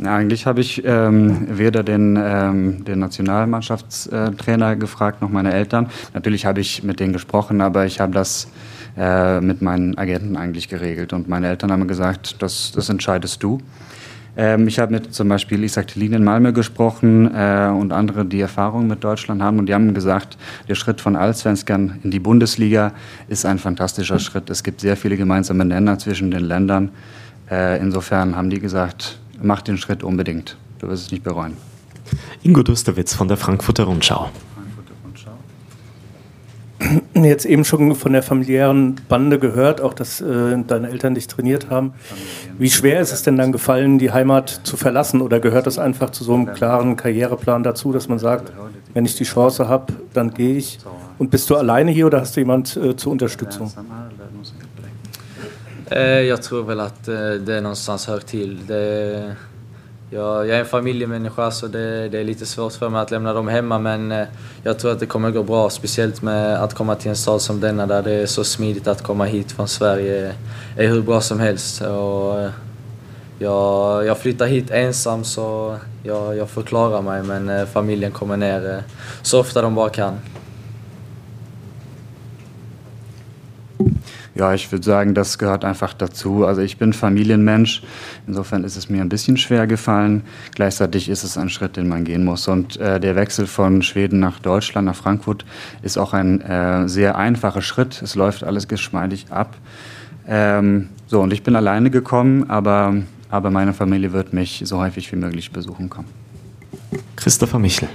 Eigentlich 0.06 0.46
habe 0.46 0.62
ich 0.62 0.82
ähm, 0.86 1.48
weder 1.50 1.84
den, 1.84 2.18
ähm, 2.18 2.84
den 2.84 3.00
Nationalmannschaftstrainer 3.00 4.76
gefragt 4.76 5.22
noch 5.22 5.30
meine 5.30 5.54
Eltern. 5.54 5.90
Natürlich 6.14 6.46
habe 6.46 6.60
ich 6.60 6.84
mit 6.84 7.00
denen 7.00 7.14
gesprochen, 7.14 7.62
aber 7.62 7.86
ich 7.86 8.02
habe 8.02 8.12
das 8.12 8.48
äh, 8.98 9.40
mit 9.40 9.62
meinen 9.62 9.98
Agenten 9.98 10.36
eigentlich 10.36 10.68
geregelt. 10.68 11.14
Und 11.14 11.30
meine 11.30 11.48
Eltern 11.48 11.72
haben 11.72 11.88
gesagt, 11.88 12.42
das, 12.42 12.74
das 12.76 12.90
entscheidest 12.90 13.42
du. 13.44 13.62
Ähm, 14.36 14.68
ich 14.68 14.80
habe 14.80 14.92
mit 14.92 15.14
zum 15.14 15.30
Beispiel 15.30 15.64
Isaac 15.64 15.88
Tillin 15.88 16.14
in 16.14 16.24
Malmö 16.24 16.54
gesprochen 16.54 17.30
äh, 17.34 17.70
und 17.70 17.94
andere, 17.94 18.26
die 18.26 18.42
Erfahrung 18.42 18.88
mit 18.88 19.04
Deutschland 19.04 19.42
haben. 19.42 19.60
Und 19.60 19.68
die 19.68 19.74
haben 19.74 19.94
gesagt, 19.94 20.38
der 20.68 20.76
Schritt 20.76 21.02
von 21.02 21.16
Allsvenskern 21.16 22.00
in 22.04 22.12
die 22.12 22.20
Bundesliga 22.20 22.94
ist 23.28 23.46
ein 23.46 23.60
fantastischer 23.60 24.20
Schritt. 24.20 24.50
Es 24.50 24.64
gibt 24.64 24.82
sehr 24.82 24.98
viele 24.98 25.18
gemeinsame 25.18 25.66
Nenner 25.66 26.00
zwischen 26.00 26.32
den 26.32 26.44
Ländern. 26.44 26.90
Äh, 27.50 27.80
insofern 27.80 28.36
haben 28.36 28.50
die 28.50 28.60
gesagt, 28.60 29.20
mach 29.42 29.62
den 29.62 29.78
Schritt 29.78 30.04
unbedingt. 30.04 30.58
Du 30.80 30.88
wirst 30.88 31.06
es 31.06 31.12
nicht 31.12 31.24
bereuen. 31.24 31.56
Ingo 32.42 32.64
Dusterwitz 32.64 33.14
von 33.14 33.28
der 33.28 33.38
Frankfurter 33.38 33.86
Rundschau. 33.86 34.30
jetzt 37.14 37.46
eben 37.46 37.66
schon 37.66 37.96
von 37.96 38.14
der 38.14 38.24
familiären 38.24 38.96
Bande 39.08 39.40
gehört, 39.40 39.82
auch 39.82 39.94
dass 39.94 40.22
äh, 40.22 40.58
deine 40.68 40.90
Eltern 40.90 41.16
dich 41.16 41.28
trainiert 41.28 41.70
haben. 41.70 41.94
Wie 42.58 42.70
schwer 42.70 43.00
ist 43.00 43.12
es 43.12 43.24
denn 43.24 43.38
dann 43.38 43.52
gefallen, 43.52 44.00
die 44.00 44.12
Heimat 44.12 44.62
zu 44.64 44.78
verlassen? 44.78 45.22
Oder 45.22 45.40
gehört 45.40 45.68
das 45.68 45.80
einfach 45.80 46.10
zu 46.12 46.24
so 46.24 46.34
einem 46.34 46.54
klaren 46.54 46.96
Karriereplan 46.96 47.64
dazu, 47.64 47.92
dass 47.92 48.08
man 48.08 48.20
sagt, 48.20 48.52
wenn 48.94 49.06
ich 49.06 49.16
die 49.16 49.24
Chance 49.24 49.68
habe, 49.68 49.94
dann 50.14 50.34
gehe 50.34 50.58
ich? 50.58 50.80
Und 51.18 51.30
bist 51.32 51.50
du 51.50 51.56
alleine 51.56 51.92
hier 51.92 52.08
oder 52.08 52.22
hast 52.22 52.36
du 52.36 52.42
jemand 52.42 52.76
äh, 52.78 52.96
zur 52.96 53.12
Unterstützung? 53.12 53.72
Jag 55.90 56.42
tror 56.42 56.64
väl 56.64 56.80
att 56.80 57.06
det 57.46 57.62
någonstans 57.62 58.08
hör 58.08 58.20
till. 58.20 58.66
Det 58.68 59.36
Jag, 60.14 60.48
jag 60.48 60.56
är 60.56 60.60
en 60.60 60.66
familjemänniska 60.66 61.52
så 61.52 61.68
det, 61.68 62.10
det, 62.10 62.20
är 62.20 62.24
lite 62.24 62.46
svårt 62.46 62.74
för 62.74 62.90
mig 62.90 63.02
att 63.02 63.12
lämna 63.12 63.34
dem 63.34 63.48
hemma 63.48 63.80
men 63.80 64.12
eh, 64.12 64.28
jag 64.64 64.80
tror 64.80 64.92
att 64.92 65.00
det 65.00 65.06
kommer 65.06 65.32
gå 65.32 65.44
bra. 65.44 65.70
Speciellt 65.70 66.22
med 66.22 66.64
att 66.64 66.74
komma 66.74 66.96
till 66.96 67.10
en 67.10 67.16
stad 67.16 67.42
som 67.42 67.60
denna 67.60 67.86
där 67.86 68.04
det 68.04 68.12
är 68.12 68.26
så 68.26 68.44
smidigt 68.44 68.88
att 68.88 69.02
komma 69.02 69.26
hit 69.26 69.52
från 69.52 69.68
Sverige. 69.68 70.28
Eh, 70.28 70.34
är 70.78 70.88
hur 70.88 71.02
bra 71.02 71.22
som 71.22 71.40
helst. 71.40 71.82
Och 71.82 72.40
eh, 72.40 72.50
jag, 73.40 74.06
jag 74.06 74.18
flyttar 74.18 74.46
hit 74.46 74.72
ensam 74.72 75.24
så 75.24 75.78
jag, 76.04 76.38
jag 76.38 76.50
får 76.50 76.62
klara 76.62 77.02
mig 77.02 77.24
men 77.24 77.68
familjen 77.68 78.12
kommer 78.12 78.38
ner 78.38 78.84
så 79.22 79.40
ofta 79.40 79.62
de 79.62 79.76
bara 79.76 79.90
kan. 79.90 80.20
Ja, 84.36 84.54
ich 84.54 84.72
würde 84.72 84.84
sagen, 84.84 85.14
das 85.14 85.38
gehört 85.38 85.64
einfach 85.64 85.94
dazu. 85.94 86.46
Also 86.46 86.62
ich 86.62 86.78
bin 86.78 86.94
Familienmensch. 86.94 87.84
Insofern 88.26 88.64
ist 88.64 88.76
es 88.76 88.90
mir 88.90 89.02
ein 89.02 89.10
bisschen 89.10 89.38
schwer 89.38 89.68
gefallen. 89.68 90.24
Gleichzeitig 90.56 91.08
ist 91.08 91.24
es 91.24 91.38
ein 91.38 91.50
Schritt, 91.50 91.78
den 91.78 91.88
man 91.88 92.04
gehen 92.04 92.26
muss. 92.26 92.48
Und 92.48 92.78
äh, 92.78 93.00
der 93.00 93.16
Wechsel 93.16 93.46
von 93.46 93.84
Schweden 93.84 94.20
nach 94.20 94.40
Deutschland, 94.40 94.88
nach 94.88 94.96
Frankfurt, 94.96 95.46
ist 95.84 95.98
auch 95.98 96.14
ein 96.14 96.42
äh, 96.42 96.88
sehr 96.90 97.16
einfacher 97.16 97.62
Schritt. 97.62 98.02
Es 98.02 98.16
läuft 98.16 98.44
alles 98.44 98.68
geschmeidig 98.68 99.28
ab. 99.30 99.56
Ähm, 100.28 100.90
so, 101.06 101.22
und 101.22 101.32
ich 101.32 101.44
bin 101.44 101.56
alleine 101.56 101.92
gekommen, 101.92 102.50
aber, 102.50 102.96
aber 103.30 103.52
meine 103.52 103.74
Familie 103.74 104.14
wird 104.14 104.34
mich 104.34 104.64
so 104.66 104.80
häufig 104.80 105.12
wie 105.12 105.18
möglich 105.18 105.52
besuchen 105.52 105.90
kommen. 105.90 106.08
Christopher 107.16 107.60
Michel. 107.60 107.90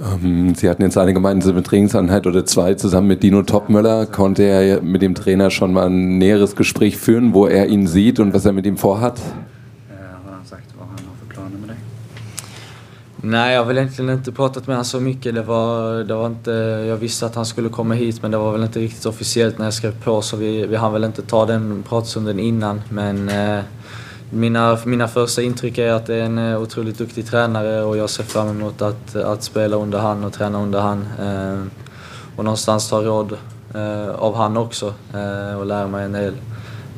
Ähm, 0.00 0.54
Sie 0.54 0.68
hatten 0.68 0.82
jetzt 0.82 0.98
eine 0.98 1.14
gemeinsame 1.14 1.62
Trainingseinheit 1.62 2.26
oder 2.26 2.44
zwei 2.44 2.74
zusammen 2.74 3.08
mit 3.08 3.22
Dino 3.22 3.42
Topmöller. 3.42 4.06
Konnte 4.06 4.42
er 4.42 4.82
mit 4.82 5.02
dem 5.02 5.14
Trainer 5.14 5.50
schon 5.50 5.72
mal 5.72 5.86
ein 5.86 6.18
näheres 6.18 6.56
Gespräch 6.56 6.96
führen, 6.96 7.32
wo 7.34 7.46
er 7.46 7.66
ihn 7.68 7.86
sieht 7.86 8.18
und 8.18 8.34
was 8.34 8.44
er 8.44 8.52
mit 8.52 8.66
ihm 8.66 8.76
vorhat? 8.76 9.20
Nej, 13.26 13.52
jag 13.52 13.60
har 13.60 13.66
väl 13.66 13.78
egentligen 13.78 14.10
inte 14.10 14.32
pratat 14.32 14.66
med 14.66 14.76
honom 14.76 14.84
så 14.84 15.00
mycket. 15.00 15.34
Det 15.34 15.42
var, 15.42 16.04
det 16.04 16.14
var 16.14 16.26
inte, 16.26 16.50
jag 16.88 16.96
visste 16.96 17.26
att 17.26 17.34
han 17.34 17.46
skulle 17.46 17.68
komma 17.68 17.94
hit 17.94 18.22
men 18.22 18.30
det 18.30 18.36
var 18.36 18.52
väl 18.52 18.62
inte 18.62 18.80
riktigt 18.80 19.06
officiellt 19.06 19.58
när 19.58 19.64
jag 19.64 19.74
skrev 19.74 20.02
på 20.04 20.22
så 20.22 20.36
vi, 20.36 20.66
vi 20.66 20.76
hann 20.76 20.92
väl 20.92 21.04
inte 21.04 21.22
ta 21.22 21.46
den 21.46 21.82
pratstunden 21.88 22.38
innan. 22.38 22.80
Men 22.88 23.28
eh, 23.28 23.60
mina, 24.30 24.78
mina 24.84 25.08
första 25.08 25.42
intryck 25.42 25.78
är 25.78 25.92
att 25.92 26.06
det 26.06 26.14
är 26.14 26.22
en 26.22 26.38
eh, 26.38 26.62
otroligt 26.62 26.98
duktig 26.98 27.26
tränare 27.26 27.82
och 27.82 27.96
jag 27.96 28.10
ser 28.10 28.24
fram 28.24 28.48
emot 28.48 28.82
att, 28.82 29.16
att 29.16 29.42
spela 29.42 29.76
under 29.76 29.98
han 29.98 30.24
och 30.24 30.32
träna 30.32 30.62
under 30.62 30.80
han. 30.80 31.06
Eh, 31.20 31.66
och 32.36 32.44
någonstans 32.44 32.88
ta 32.88 33.02
råd 33.02 33.32
eh, 33.74 34.10
av 34.10 34.34
han 34.34 34.56
också 34.56 34.94
eh, 35.14 35.58
och 35.58 35.66
lära 35.66 35.86
mig 35.86 36.04
en 36.04 36.12
del. 36.12 36.34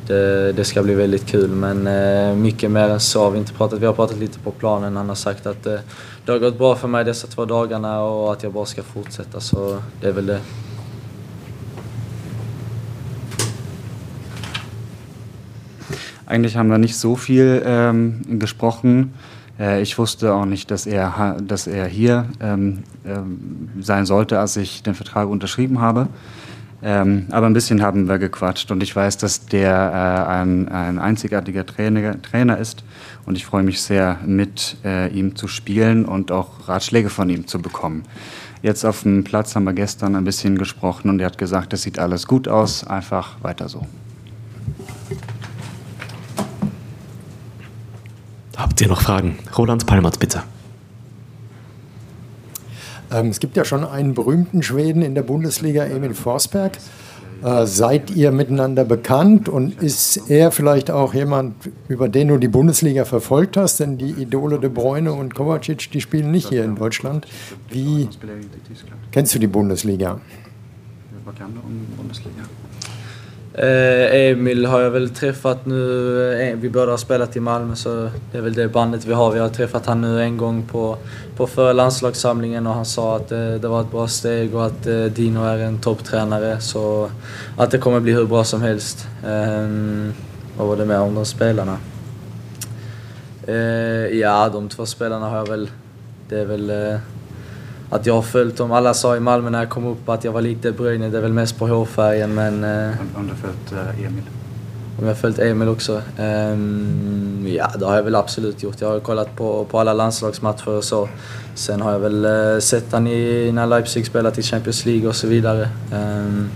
Det, 0.07 0.51
det, 0.51 0.63
ska 0.63 0.83
bli 0.83 0.93
väldigt 0.93 1.25
kul 1.25 1.49
men 1.49 1.87
eh, 1.87 2.35
mycket 2.35 2.71
mer 2.71 2.89
än 2.89 2.99
så 2.99 3.23
har 3.23 3.31
vi 3.31 3.39
inte 3.39 3.53
pratat. 3.53 3.79
Vi 3.79 3.85
har 3.85 3.93
pratat 3.93 4.17
lite 4.17 4.39
på 4.39 4.51
planen. 4.51 4.97
Han 4.97 5.09
har 5.09 5.15
sagt 5.15 5.45
att 5.45 5.65
eh, 5.65 5.79
det 6.25 6.31
har 6.31 6.39
gått 6.39 6.57
bra 6.57 6.75
för 6.75 6.87
mig 6.87 7.05
dessa 7.05 7.27
två 7.27 7.45
dagarna 7.45 8.01
och 8.01 8.33
att 8.33 8.43
jag 8.43 8.53
bara 8.53 8.65
ska 8.65 8.83
fortsätta 8.83 9.39
så 9.39 9.81
det 10.01 10.07
är 10.07 10.11
väl 10.11 10.25
det. 10.25 10.39
Eigentlich 16.27 16.57
haben 16.57 16.69
wir 16.69 16.77
nicht 16.77 16.97
so 16.97 17.15
viel 17.15 17.63
ähm, 17.65 18.21
gesprochen. 18.37 19.13
Äh, 19.57 19.81
ich 19.81 19.97
wusste 19.97 20.33
auch 20.33 20.45
nicht, 20.45 20.69
dass 20.71 20.85
er, 20.85 21.37
dass 21.41 21.67
er 21.67 21.87
hier 21.87 22.25
ähm, 22.41 22.83
ähm, 23.05 23.69
sein 23.79 24.05
sollte, 24.05 24.37
als 24.37 24.57
ich 24.57 24.83
den 24.83 24.93
Vertrag 24.93 25.29
unterschrieben 25.29 25.79
habe. 25.79 26.09
Ähm, 26.83 27.27
aber 27.31 27.47
ein 27.47 27.53
bisschen 27.53 27.81
haben 27.81 28.07
wir 28.07 28.19
gequatscht 28.19 28.69
und 28.71 28.83
ich 28.83 28.95
weiß, 28.95 29.17
dass 29.17 29.47
der 29.47 29.71
äh, 29.71 30.29
ein, 30.29 30.67
ein, 30.67 30.99
einzigartiger 30.99 31.65
Trainer, 31.65 32.21
Trainer, 32.21 32.57
ist 32.59 32.83
und 33.25 33.35
ich 33.35 33.45
freue 33.45 33.63
mich 33.63 33.81
sehr, 33.81 34.19
mit 34.25 34.77
äh, 34.83 35.07
ihm 35.07 35.35
zu 35.35 35.47
spielen 35.47 36.05
und 36.05 36.31
auch 36.31 36.67
Ratschläge 36.67 37.09
von 37.09 37.29
ihm 37.29 37.47
zu 37.47 37.59
bekommen. 37.59 38.03
Jetzt 38.61 38.85
auf 38.85 39.03
dem 39.03 39.23
Platz 39.23 39.55
haben 39.55 39.63
wir 39.63 39.73
gestern 39.73 40.15
ein 40.15 40.23
bisschen 40.23 40.57
gesprochen 40.57 41.09
und 41.09 41.19
er 41.19 41.27
hat 41.27 41.39
gesagt, 41.39 41.73
es 41.73 41.81
sieht 41.81 41.97
alles 41.97 42.27
gut 42.27 42.47
aus, 42.47 42.85
einfach 42.85 43.41
weiter 43.41 43.69
so. 43.69 43.87
Habt 48.57 48.81
ihr 48.81 48.87
noch 48.87 49.01
Fragen? 49.01 49.37
Roland 49.55 49.85
Palmert, 49.85 50.19
bitte. 50.19 50.41
Ähm, 53.11 53.27
es 53.27 53.39
gibt 53.39 53.55
ja 53.55 53.63
schon 53.63 53.85
einen 53.85 54.15
berühmten 54.15 54.63
Schweden 54.63 55.03
in 55.03 55.13
der 55.13 55.21
Bundesliga, 55.21 55.85
Emil 55.85 56.15
Forsberg. 56.15 56.79
Äh, 57.43 57.67
seid 57.67 58.09
ihr 58.09 58.31
miteinander 58.31 58.83
bekannt 58.83 59.47
und 59.47 59.79
ist 59.83 60.27
er 60.27 60.51
vielleicht 60.51 60.89
auch 60.89 61.13
jemand, 61.13 61.53
über 61.87 62.09
den 62.09 62.29
du 62.29 62.37
die 62.37 62.47
Bundesliga 62.47 63.05
verfolgt 63.05 63.57
hast? 63.57 63.79
Denn 63.79 63.99
die 63.99 64.09
Idole 64.09 64.59
De 64.59 64.71
Bruyne 64.71 65.13
und 65.13 65.35
Kovacic, 65.35 65.91
die 65.91 66.01
spielen 66.01 66.31
nicht 66.31 66.49
hier 66.49 66.65
in 66.65 66.75
Deutschland. 66.75 67.27
Wie 67.69 68.09
kennst 69.11 69.35
du 69.35 69.39
die 69.39 69.47
Bundesliga? 69.47 70.19
Eh, 73.57 74.29
Emil 74.29 74.65
har 74.65 74.81
jag 74.81 74.91
väl 74.91 75.09
träffat 75.09 75.65
nu, 75.65 76.33
eh, 76.33 76.55
vi 76.57 76.69
båda 76.69 76.91
har 76.91 76.97
spelat 76.97 77.35
i 77.35 77.39
Malmö 77.39 77.75
så 77.75 78.09
det 78.31 78.37
är 78.37 78.41
väl 78.41 78.53
det 78.53 78.67
bandet 78.67 79.05
vi 79.05 79.13
har. 79.13 79.31
Vi 79.31 79.39
har 79.39 79.49
träffat 79.49 79.85
han 79.85 80.01
nu 80.01 80.21
en 80.21 80.37
gång 80.37 80.63
på, 80.71 80.97
på 81.37 81.47
förra 81.47 81.73
landslagssamlingen 81.73 82.67
och 82.67 82.73
han 82.73 82.85
sa 82.85 83.15
att 83.15 83.29
det, 83.29 83.57
det 83.59 83.67
var 83.67 83.81
ett 83.81 83.91
bra 83.91 84.07
steg 84.07 84.55
och 84.55 84.65
att 84.65 84.83
Dino 85.15 85.43
är 85.43 85.57
en 85.57 85.81
topptränare 85.81 86.61
så 86.61 87.09
att 87.57 87.71
det 87.71 87.77
kommer 87.77 87.99
bli 87.99 88.13
hur 88.13 88.25
bra 88.25 88.43
som 88.43 88.61
helst. 88.61 89.07
Ehm, 89.27 90.13
vad 90.57 90.67
var 90.67 90.75
det 90.75 90.85
mer 90.85 90.99
om 90.99 91.15
de 91.15 91.25
spelarna? 91.25 91.77
Ehm, 93.47 94.19
ja, 94.19 94.49
de 94.49 94.69
två 94.69 94.85
spelarna 94.85 95.29
har 95.29 95.37
jag 95.37 95.47
väl, 95.47 95.69
det 96.29 96.39
är 96.39 96.45
väl 96.45 96.71
att 97.89 98.05
jag 98.05 98.13
har 98.13 98.21
följt 98.21 98.57
dem. 98.57 98.71
Alla 98.71 98.93
sa 98.93 99.17
i 99.17 99.19
Malmö 99.19 99.49
när 99.49 99.59
jag 99.59 99.69
kom 99.69 99.85
upp 99.85 100.09
att 100.09 100.23
jag 100.23 100.31
var 100.31 100.41
lite 100.41 100.71
Bruyne, 100.71 101.09
det 101.09 101.17
är 101.17 101.21
väl 101.21 101.33
mest 101.33 101.59
på 101.59 101.67
hårfärgen 101.67 102.35
men... 102.35 102.63
Eh, 102.63 102.95
Om 103.15 103.27
du 103.27 103.29
har 103.29 103.37
följt 103.37 103.71
eh, 103.71 104.05
Emil? 104.05 104.23
Om 104.99 105.03
jag 105.03 105.09
har 105.09 105.15
följt 105.15 105.39
Emil 105.39 105.67
också? 105.67 106.01
Um, 106.19 107.47
ja, 107.49 107.71
det 107.79 107.85
har 107.85 107.95
jag 107.95 108.03
väl 108.03 108.15
absolut 108.15 108.63
gjort. 108.63 108.81
Jag 108.81 108.89
har 108.89 108.99
kollat 108.99 109.35
på, 109.35 109.65
på 109.65 109.79
alla 109.79 109.93
landslagsmatcher 109.93 110.69
och 110.69 110.83
så. 110.83 111.09
Sen 111.55 111.81
har 111.81 111.91
jag 111.91 111.99
väl 111.99 112.25
uh, 112.25 112.59
sett 112.59 112.91
han 112.91 113.07
i, 113.07 113.51
när 113.51 113.67
Leipzig 113.67 114.05
spelat 114.05 114.37
i 114.37 114.41
Champions 114.41 114.85
League 114.85 115.07
och 115.07 115.15
så 115.15 115.27
vidare. 115.27 115.69
Um, 115.93 116.49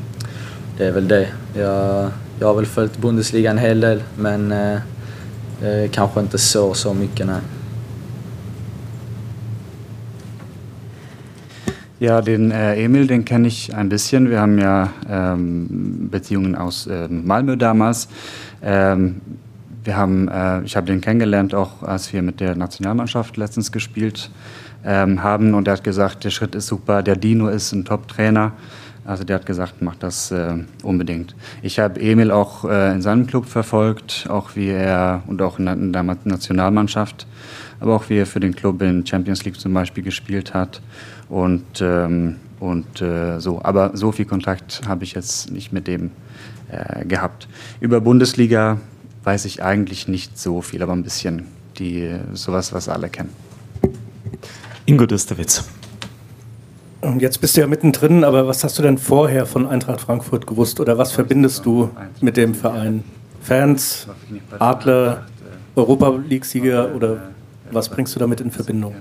det 0.77 0.85
är 0.87 0.91
väl 0.91 1.07
det. 1.07 1.27
Jag, 1.53 2.09
jag 2.39 2.47
har 2.47 2.53
väl 2.53 2.65
följt 2.65 2.97
Bundesliga 2.97 3.51
en 3.51 3.57
hel 3.57 3.79
del 3.79 4.03
men 4.17 4.51
uh, 4.51 4.79
uh, 5.63 5.89
kanske 5.91 6.19
inte 6.19 6.37
så, 6.37 6.73
så 6.73 6.93
mycket 6.93 7.25
nej. 7.27 7.41
Ja, 12.01 12.19
den 12.23 12.49
äh, 12.49 12.83
Emil, 12.83 13.05
den 13.05 13.25
kenne 13.25 13.47
ich 13.47 13.75
ein 13.75 13.87
bisschen. 13.87 14.31
Wir 14.31 14.41
haben 14.41 14.57
ja 14.57 14.89
ähm, 15.07 16.07
Beziehungen 16.09 16.55
aus 16.55 16.87
äh, 16.87 17.07
Malmö 17.07 17.55
damals. 17.57 18.07
Ähm, 18.63 19.21
wir 19.83 19.97
haben, 19.97 20.27
äh, 20.27 20.63
ich 20.63 20.75
habe 20.75 20.87
den 20.87 20.99
kennengelernt, 20.99 21.53
auch 21.53 21.83
als 21.83 22.11
wir 22.11 22.23
mit 22.23 22.39
der 22.39 22.55
Nationalmannschaft 22.55 23.37
letztens 23.37 23.71
gespielt 23.71 24.31
ähm, 24.83 25.21
haben. 25.21 25.53
Und 25.53 25.67
er 25.67 25.73
hat 25.75 25.83
gesagt, 25.83 26.23
der 26.23 26.31
Schritt 26.31 26.55
ist 26.55 26.65
super, 26.65 27.03
der 27.03 27.17
Dino 27.17 27.49
ist 27.49 27.71
ein 27.71 27.85
Top-Trainer. 27.85 28.53
Also 29.11 29.25
der 29.25 29.35
hat 29.35 29.45
gesagt, 29.45 29.81
mach 29.81 29.97
das 29.97 30.31
äh, 30.31 30.53
unbedingt. 30.83 31.35
Ich 31.61 31.79
habe 31.79 31.99
Emil 31.99 32.31
auch 32.31 32.63
äh, 32.63 32.93
in 32.93 33.01
seinem 33.01 33.27
Club 33.27 33.45
verfolgt, 33.45 34.25
auch 34.29 34.55
wie 34.55 34.69
er 34.69 35.21
und 35.27 35.41
auch 35.41 35.59
in 35.59 35.91
der, 35.91 36.03
Nationalmannschaft, 36.03 37.27
aber 37.81 37.93
auch 37.93 38.07
wie 38.07 38.19
er 38.19 38.25
für 38.25 38.39
den 38.39 38.55
Club 38.55 38.81
in 38.81 39.05
Champions 39.05 39.43
League 39.43 39.59
zum 39.59 39.73
Beispiel 39.73 40.01
gespielt 40.01 40.53
hat. 40.53 40.81
Und, 41.27 41.81
ähm, 41.81 42.37
und 42.61 43.01
äh, 43.01 43.41
so. 43.41 43.61
Aber 43.61 43.91
so 43.97 44.13
viel 44.13 44.23
Kontakt 44.23 44.83
habe 44.87 45.03
ich 45.03 45.11
jetzt 45.11 45.51
nicht 45.51 45.73
mit 45.73 45.87
dem 45.87 46.11
äh, 46.69 47.03
gehabt. 47.03 47.49
Über 47.81 47.99
Bundesliga 47.99 48.77
weiß 49.25 49.43
ich 49.43 49.61
eigentlich 49.61 50.07
nicht 50.07 50.39
so 50.39 50.61
viel, 50.61 50.81
aber 50.81 50.93
ein 50.93 51.03
bisschen 51.03 51.47
die, 51.79 52.15
sowas, 52.31 52.71
was 52.71 52.87
alle 52.87 53.09
kennen. 53.09 53.31
Ingo 54.85 55.05
Düsterwitz. 55.05 55.65
Jetzt 57.17 57.41
bist 57.41 57.57
du 57.57 57.61
ja 57.61 57.67
mittendrin, 57.67 58.23
aber 58.23 58.47
was 58.47 58.63
hast 58.63 58.77
du 58.77 58.83
denn 58.83 58.97
vorher 58.97 59.45
von 59.47 59.67
Eintracht 59.67 60.01
Frankfurt 60.01 60.45
gewusst 60.45 60.79
oder 60.79 60.97
was 60.97 61.11
verbindest 61.11 61.65
du 61.65 61.89
mit 62.21 62.37
dem 62.37 62.53
Verein? 62.53 63.03
Fans, 63.41 64.07
Adler, 64.59 65.25
Europa 65.75 66.09
League-Sieger 66.09 66.95
oder 66.95 67.17
was 67.71 67.89
bringst 67.89 68.15
du 68.15 68.19
damit 68.19 68.39
in 68.41 68.51
Verbindung? 68.51 68.93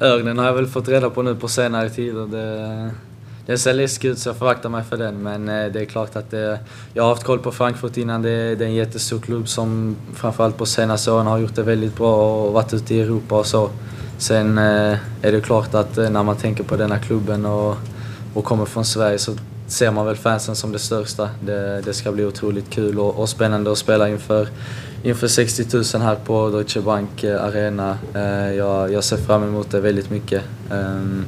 Ögnen 0.00 0.38
har 0.38 0.44
jag 0.44 0.54
väl 0.54 0.66
fått 0.66 0.88
reda 0.88 1.10
på 1.10 1.22
nu 1.22 1.34
på 1.34 1.48
senare 1.48 1.90
tid 1.90 2.16
och 2.16 2.28
det, 2.28 2.90
det 3.46 3.58
ser 3.58 3.74
läskigt 3.74 4.10
ut 4.10 4.18
så 4.18 4.28
jag 4.28 4.36
får 4.36 4.46
vakta 4.46 4.68
mig 4.68 4.84
för 4.84 4.96
den. 4.96 5.22
Men 5.22 5.48
eh, 5.48 5.72
det 5.72 5.80
är 5.80 5.84
klart 5.84 6.16
att 6.16 6.30
det, 6.30 6.58
jag 6.94 7.02
har 7.02 7.10
haft 7.10 7.24
koll 7.24 7.38
på 7.38 7.52
Frankfurt 7.52 7.96
innan. 7.96 8.22
Det, 8.22 8.54
det 8.54 8.64
är 8.64 8.68
en 8.68 8.74
jättestor 8.74 9.18
klubb 9.18 9.48
som 9.48 9.96
framförallt 10.14 10.56
på 10.56 10.66
senaste 10.66 11.10
åren 11.10 11.26
har 11.26 11.38
gjort 11.38 11.54
det 11.54 11.62
väldigt 11.62 11.96
bra 11.96 12.44
och 12.44 12.52
varit 12.52 12.74
ute 12.74 12.94
i 12.94 13.00
Europa 13.00 13.38
och 13.38 13.46
så. 13.46 13.70
Sen 14.18 14.58
eh, 14.58 14.96
är 15.22 15.32
det 15.32 15.40
klart 15.40 15.74
att 15.74 15.98
eh, 15.98 16.10
när 16.10 16.22
man 16.22 16.36
tänker 16.36 16.64
på 16.64 16.76
denna 16.76 16.98
klubben 16.98 17.46
och, 17.46 17.76
och 18.34 18.44
kommer 18.44 18.64
från 18.64 18.84
Sverige 18.84 19.18
så 19.18 19.32
ser 19.66 19.90
man 19.90 20.06
väl 20.06 20.16
fansen 20.16 20.56
som 20.56 20.72
det 20.72 20.78
största. 20.78 21.30
Det, 21.40 21.80
det 21.84 21.94
ska 21.94 22.12
bli 22.12 22.24
otroligt 22.24 22.70
kul 22.70 22.98
och, 22.98 23.18
och 23.18 23.28
spännande 23.28 23.72
att 23.72 23.78
spela 23.78 24.08
inför, 24.08 24.48
inför 25.02 25.28
60 25.28 25.96
000 25.96 26.02
här 26.02 26.14
på 26.14 26.50
Deutsche 26.50 26.80
Bank 26.80 27.24
eh, 27.24 27.44
Arena. 27.44 27.98
Jag, 28.56 28.92
jag 28.92 29.04
ser 29.04 29.16
fram 29.16 29.42
emot 29.42 29.70
det 29.70 29.80
väldigt 29.80 30.10
mycket. 30.10 30.42
Ehm, 30.72 31.24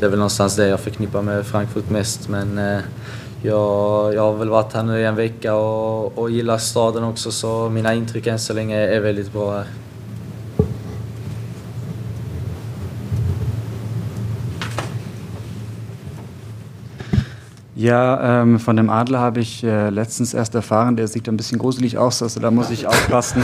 det 0.00 0.06
är 0.06 0.10
väl 0.10 0.18
någonstans 0.18 0.56
det 0.56 0.68
jag 0.68 0.80
förknippar 0.80 1.22
med 1.22 1.46
Frankfurt 1.46 1.90
mest 1.90 2.28
men 2.28 2.60
jag, 3.42 4.14
jag 4.14 4.22
har 4.22 4.32
väl 4.32 4.48
varit 4.48 4.72
här 4.72 4.82
nu 4.82 5.00
i 5.00 5.04
en 5.04 5.16
vecka 5.16 5.54
och, 5.54 6.18
och 6.18 6.30
gillar 6.30 6.58
staden 6.58 7.04
också 7.04 7.32
så 7.32 7.68
mina 7.68 7.94
intryck 7.94 8.26
än 8.26 8.38
så 8.38 8.52
länge 8.52 8.78
är 8.78 9.00
väldigt 9.00 9.32
bra 9.32 9.52
här. 9.52 9.66
Ja, 17.76 18.42
ähm, 18.42 18.60
von 18.60 18.76
dem 18.76 18.88
Adler 18.88 19.18
habe 19.18 19.40
ich 19.40 19.64
äh, 19.64 19.90
letztens 19.90 20.32
erst 20.32 20.54
erfahren, 20.54 20.94
der 20.94 21.08
sieht 21.08 21.28
ein 21.28 21.36
bisschen 21.36 21.58
gruselig 21.58 21.98
aus, 21.98 22.22
also 22.22 22.38
da 22.38 22.52
muss 22.52 22.70
ich 22.70 22.86
aufpassen. 22.86 23.42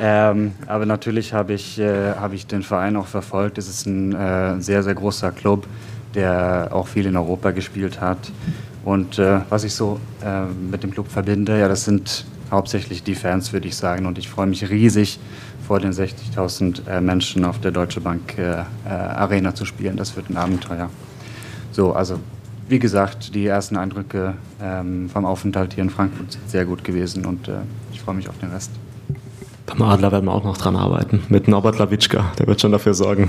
ähm, 0.00 0.52
aber 0.68 0.86
natürlich 0.86 1.32
habe 1.32 1.54
ich, 1.54 1.78
äh, 1.80 2.12
hab 2.12 2.32
ich 2.32 2.46
den 2.46 2.62
Verein 2.62 2.96
auch 2.96 3.08
verfolgt. 3.08 3.58
Es 3.58 3.68
ist 3.68 3.86
ein 3.86 4.14
äh, 4.14 4.60
sehr, 4.60 4.84
sehr 4.84 4.94
großer 4.94 5.32
Club, 5.32 5.66
der 6.14 6.68
auch 6.70 6.86
viel 6.86 7.06
in 7.06 7.16
Europa 7.16 7.50
gespielt 7.50 8.00
hat. 8.00 8.18
Und 8.84 9.18
äh, 9.18 9.40
was 9.48 9.64
ich 9.64 9.74
so 9.74 9.98
äh, 10.24 10.44
mit 10.70 10.84
dem 10.84 10.92
Club 10.92 11.08
verbinde, 11.08 11.58
ja, 11.58 11.66
das 11.66 11.84
sind 11.84 12.26
hauptsächlich 12.52 13.02
die 13.02 13.16
Fans, 13.16 13.52
würde 13.52 13.66
ich 13.66 13.74
sagen. 13.74 14.06
Und 14.06 14.16
ich 14.16 14.28
freue 14.28 14.46
mich 14.46 14.70
riesig, 14.70 15.18
vor 15.66 15.80
den 15.80 15.92
60.000 15.92 16.88
äh, 16.88 17.00
Menschen 17.00 17.44
auf 17.44 17.60
der 17.60 17.72
Deutsche 17.72 18.00
Bank 18.00 18.34
Arena 18.84 19.54
zu 19.54 19.64
spielen. 19.64 19.96
Das 19.96 20.16
wird 20.16 20.30
ein 20.30 20.36
Abenteuer. 20.36 20.88
So, 21.72 21.92
also 21.92 22.18
wie 22.70 22.78
gesagt, 22.78 23.34
die 23.34 23.46
ersten 23.46 23.76
Eindrücke 23.76 24.34
ähm, 24.62 25.10
vom 25.10 25.24
Aufenthalt 25.24 25.74
hier 25.74 25.82
in 25.82 25.90
Frankfurt 25.90 26.32
sind 26.32 26.48
sehr 26.48 26.64
gut 26.64 26.84
gewesen 26.84 27.26
und 27.26 27.48
äh, 27.48 27.58
ich 27.92 28.00
freue 28.00 28.14
mich 28.14 28.28
auf 28.28 28.38
den 28.38 28.50
Rest. 28.50 28.70
Beim 29.66 29.82
Adler 29.82 30.12
werden 30.12 30.26
wir 30.26 30.32
auch 30.32 30.44
noch 30.44 30.56
dran 30.56 30.76
arbeiten. 30.76 31.22
Mit 31.28 31.48
Norbert 31.48 31.78
Lawitschka. 31.78 32.32
Der 32.38 32.46
wird 32.46 32.60
schon 32.60 32.72
dafür 32.72 32.94
sorgen, 32.94 33.28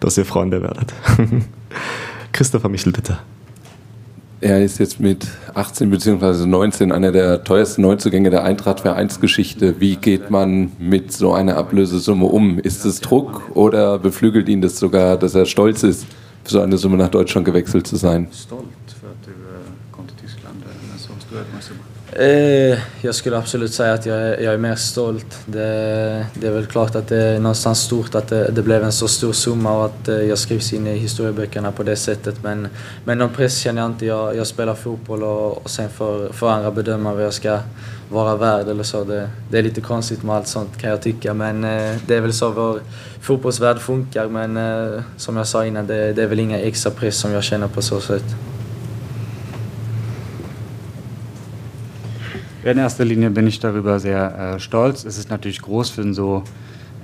dass 0.00 0.16
ihr 0.16 0.24
Freunde 0.24 0.62
werdet. 0.62 0.92
Christopher 2.32 2.68
Michel, 2.68 2.92
bitte. 2.92 3.18
Er 4.40 4.62
ist 4.64 4.78
jetzt 4.78 4.98
mit 4.98 5.26
18 5.54 5.90
bzw. 5.90 6.46
19 6.46 6.90
einer 6.90 7.12
der 7.12 7.44
teuersten 7.44 7.82
Neuzugänge 7.82 8.30
der 8.30 8.42
Eintracht-Vereinsgeschichte. 8.44 9.80
Wie 9.80 9.96
geht 9.96 10.30
man 10.30 10.72
mit 10.78 11.12
so 11.12 11.32
einer 11.32 11.56
Ablösesumme 11.56 12.26
um? 12.26 12.58
Ist 12.58 12.84
es 12.84 13.00
Druck 13.00 13.42
oder 13.54 13.98
beflügelt 13.98 14.48
ihn 14.48 14.60
das 14.60 14.78
sogar, 14.78 15.16
dass 15.16 15.36
er 15.36 15.46
stolz 15.46 15.84
ist, 15.84 16.06
so 16.48 16.60
eine 16.60 16.78
Summe 16.78 16.96
nach 16.96 17.10
Deutschland 17.10 17.46
gewechselt 17.46 17.86
zu 17.86 17.96
sein? 17.96 18.28
Stolt 18.32 18.66
för 19.00 19.08
att 19.08 19.24
du 19.24 19.30
äh, 19.30 19.96
kom 19.96 20.06
till 20.06 20.16
Tyskland 20.16 20.56
med 20.58 21.00
så 21.00 21.12
stor 21.20 21.44
summa. 21.60 21.82
Eh, 22.16 22.78
jag 23.00 23.14
skulle 23.14 23.38
absolut 23.38 23.74
säga 23.74 23.92
att 23.92 24.06
jag 24.06 24.16
är, 24.16 24.40
jag 24.40 24.54
är 24.54 24.58
mer 24.58 24.74
stolt. 24.74 25.38
Det, 25.46 26.26
det 26.34 26.46
är 26.46 26.50
väl 26.50 26.66
klart 26.66 26.94
att 26.94 27.08
det 27.08 27.16
är 27.16 27.38
någonstans 27.38 27.80
stort 27.80 28.14
att 28.14 28.28
det, 28.28 28.50
det 28.50 28.62
blev 28.62 28.84
en 28.84 28.92
så 28.92 29.08
stor 29.08 29.32
summa 29.32 29.78
och 29.78 29.84
att 29.84 30.08
eh, 30.08 30.14
jag 30.14 30.38
skrivs 30.38 30.72
in 30.72 30.86
i 30.86 30.98
historieböckerna 30.98 31.72
på 31.72 31.82
det 31.82 31.96
sättet. 31.96 32.42
Men, 32.42 32.68
men 33.04 33.18
någon 33.18 33.30
press 33.30 33.58
känner 33.58 33.82
jag 33.82 33.90
inte. 33.90 34.06
Jag, 34.06 34.36
jag 34.36 34.46
spelar 34.46 34.74
fotboll 34.74 35.22
och, 35.22 35.58
och 35.64 35.70
sen 35.70 35.88
får, 35.88 36.32
får 36.32 36.50
andra 36.50 36.70
bedöma 36.70 37.14
vad 37.14 37.24
jag 37.24 37.34
ska 37.34 37.58
vara 38.12 38.36
värd 38.36 38.68
eller 38.68 38.82
så. 38.82 39.04
Det, 39.04 39.30
det 39.50 39.58
är 39.58 39.62
lite 39.62 39.80
konstigt 39.80 40.22
med 40.22 40.36
allt 40.36 40.48
sånt 40.48 40.78
kan 40.78 40.90
jag 40.90 41.02
tycka. 41.02 41.34
Men 41.34 41.64
eh, 41.64 41.96
det 42.06 42.14
är 42.14 42.20
väl 42.20 42.32
så 42.32 42.50
vår 42.50 42.80
fotbollsvärld 43.20 43.78
funkar. 43.78 44.28
Men 44.28 44.56
eh, 44.56 45.02
som 45.16 45.36
jag 45.36 45.46
sa 45.46 45.66
innan, 45.66 45.86
det, 45.86 46.12
det 46.12 46.22
är 46.22 46.26
väl 46.26 46.40
inga 46.40 46.58
extra 46.58 46.90
press 46.90 47.16
som 47.16 47.32
jag 47.32 47.44
känner 47.44 47.68
på 47.68 47.82
så 47.82 48.00
sätt. 48.00 48.24
In 52.64 52.78
erster 52.78 53.04
Linie 53.04 53.30
bin 53.30 53.48
ich 53.48 53.60
darüber 53.60 53.98
sehr 53.98 54.54
äh, 54.54 54.58
stolz. 54.58 55.04
Es 55.04 55.18
ist 55.18 55.30
natürlich 55.30 55.62
groß 55.62 55.90
für 55.90 56.02
einen 56.02 56.14
so 56.14 56.44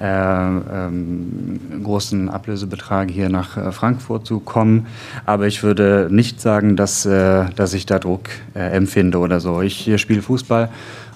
ähm, 0.00 1.60
großen 1.82 2.28
Ablösebetrag 2.28 3.10
hier 3.10 3.28
nach 3.28 3.56
äh, 3.56 3.72
Frankfurt 3.72 4.26
zu 4.26 4.40
kommen. 4.40 4.86
Aber 5.26 5.46
ich 5.46 5.62
würde 5.62 6.08
nicht 6.10 6.40
sagen, 6.40 6.76
dass, 6.76 7.06
äh, 7.06 7.46
dass 7.56 7.74
ich 7.74 7.86
da 7.86 7.98
Druck 7.98 8.28
äh, 8.54 8.60
empfinde 8.70 9.18
oder 9.18 9.40
so. 9.40 9.62
Ich 9.62 9.90
spiele 10.00 10.22
Fußball 10.22 10.68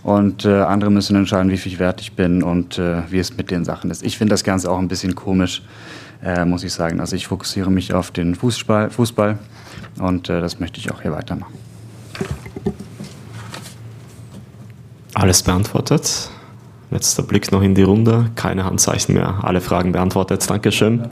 und 0.03 0.45
äh, 0.45 0.61
andere 0.61 0.91
müssen 0.91 1.17
entscheiden, 1.17 1.51
wie 1.51 1.59
viel 1.59 1.79
wert 1.79 2.01
ich 2.01 2.13
bin 2.13 2.43
und 2.43 2.79
wie 2.79 3.19
es 3.19 3.37
mit 3.37 3.51
den 3.51 3.65
Sachen 3.65 3.91
ist. 3.91 4.03
Ich 4.03 4.19
finde 4.19 4.33
das 4.33 4.43
Ganze 4.43 4.71
auch 4.71 4.79
ein 4.79 4.89
bisschen 4.89 5.15
komisch 5.15 5.63
äh, 6.25 6.45
muss 6.45 6.65
ich 6.65 6.73
sagen. 6.73 7.01
Also 7.01 7.17
ich 7.17 7.27
fokussiere 7.27 7.71
mich 7.71 7.93
auf 7.93 8.11
den 8.11 8.35
Fußball, 8.35 8.91
Fußball 8.91 9.39
und 9.99 10.29
äh, 10.29 10.41
das 10.41 10.61
möchte 10.61 10.79
ich 10.79 10.91
auch 10.93 11.03
hier 11.03 11.13
weitermachen. 11.13 11.55
Alles 15.15 15.43
beantwortet. 15.43 16.31
Letzter 16.93 17.23
Blick 17.23 17.51
noch 17.53 17.63
in 17.63 17.75
die 17.75 17.83
Runde. 17.83 18.31
Keine 18.35 18.65
Handzeichen 18.65 19.15
mehr. 19.15 19.41
Alle 19.43 19.61
Fragen 19.61 19.93
beantwortet. 19.93 20.49
Dankeschön. 20.49 21.09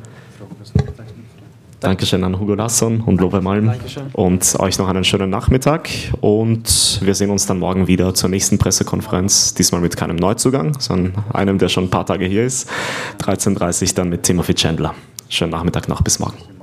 Dankeschön 1.80 2.22
an 2.22 2.38
Hugo 2.38 2.54
Lasson 2.54 3.00
und 3.00 3.20
Love 3.22 3.40
Malm. 3.40 3.66
Dankeschön. 3.66 4.02
Und 4.12 4.54
euch 4.60 4.78
noch 4.78 4.88
einen 4.88 5.04
schönen 5.04 5.30
Nachmittag. 5.30 5.88
Und 6.20 7.00
wir 7.02 7.14
sehen 7.14 7.30
uns 7.30 7.46
dann 7.46 7.58
morgen 7.58 7.86
wieder 7.86 8.12
zur 8.12 8.28
nächsten 8.28 8.58
Pressekonferenz. 8.58 9.54
Diesmal 9.54 9.80
mit 9.80 9.96
keinem 9.96 10.16
Neuzugang, 10.16 10.78
sondern 10.78 11.24
einem, 11.32 11.56
der 11.56 11.70
schon 11.70 11.84
ein 11.84 11.90
paar 11.90 12.04
Tage 12.04 12.26
hier 12.26 12.44
ist. 12.44 12.68
13.30 13.22 13.88
Uhr 13.88 13.94
dann 13.94 14.10
mit 14.10 14.22
Timothy 14.24 14.54
Chandler. 14.54 14.94
Schönen 15.30 15.52
Nachmittag 15.52 15.88
noch. 15.88 16.02
Bis 16.02 16.18
morgen. 16.18 16.59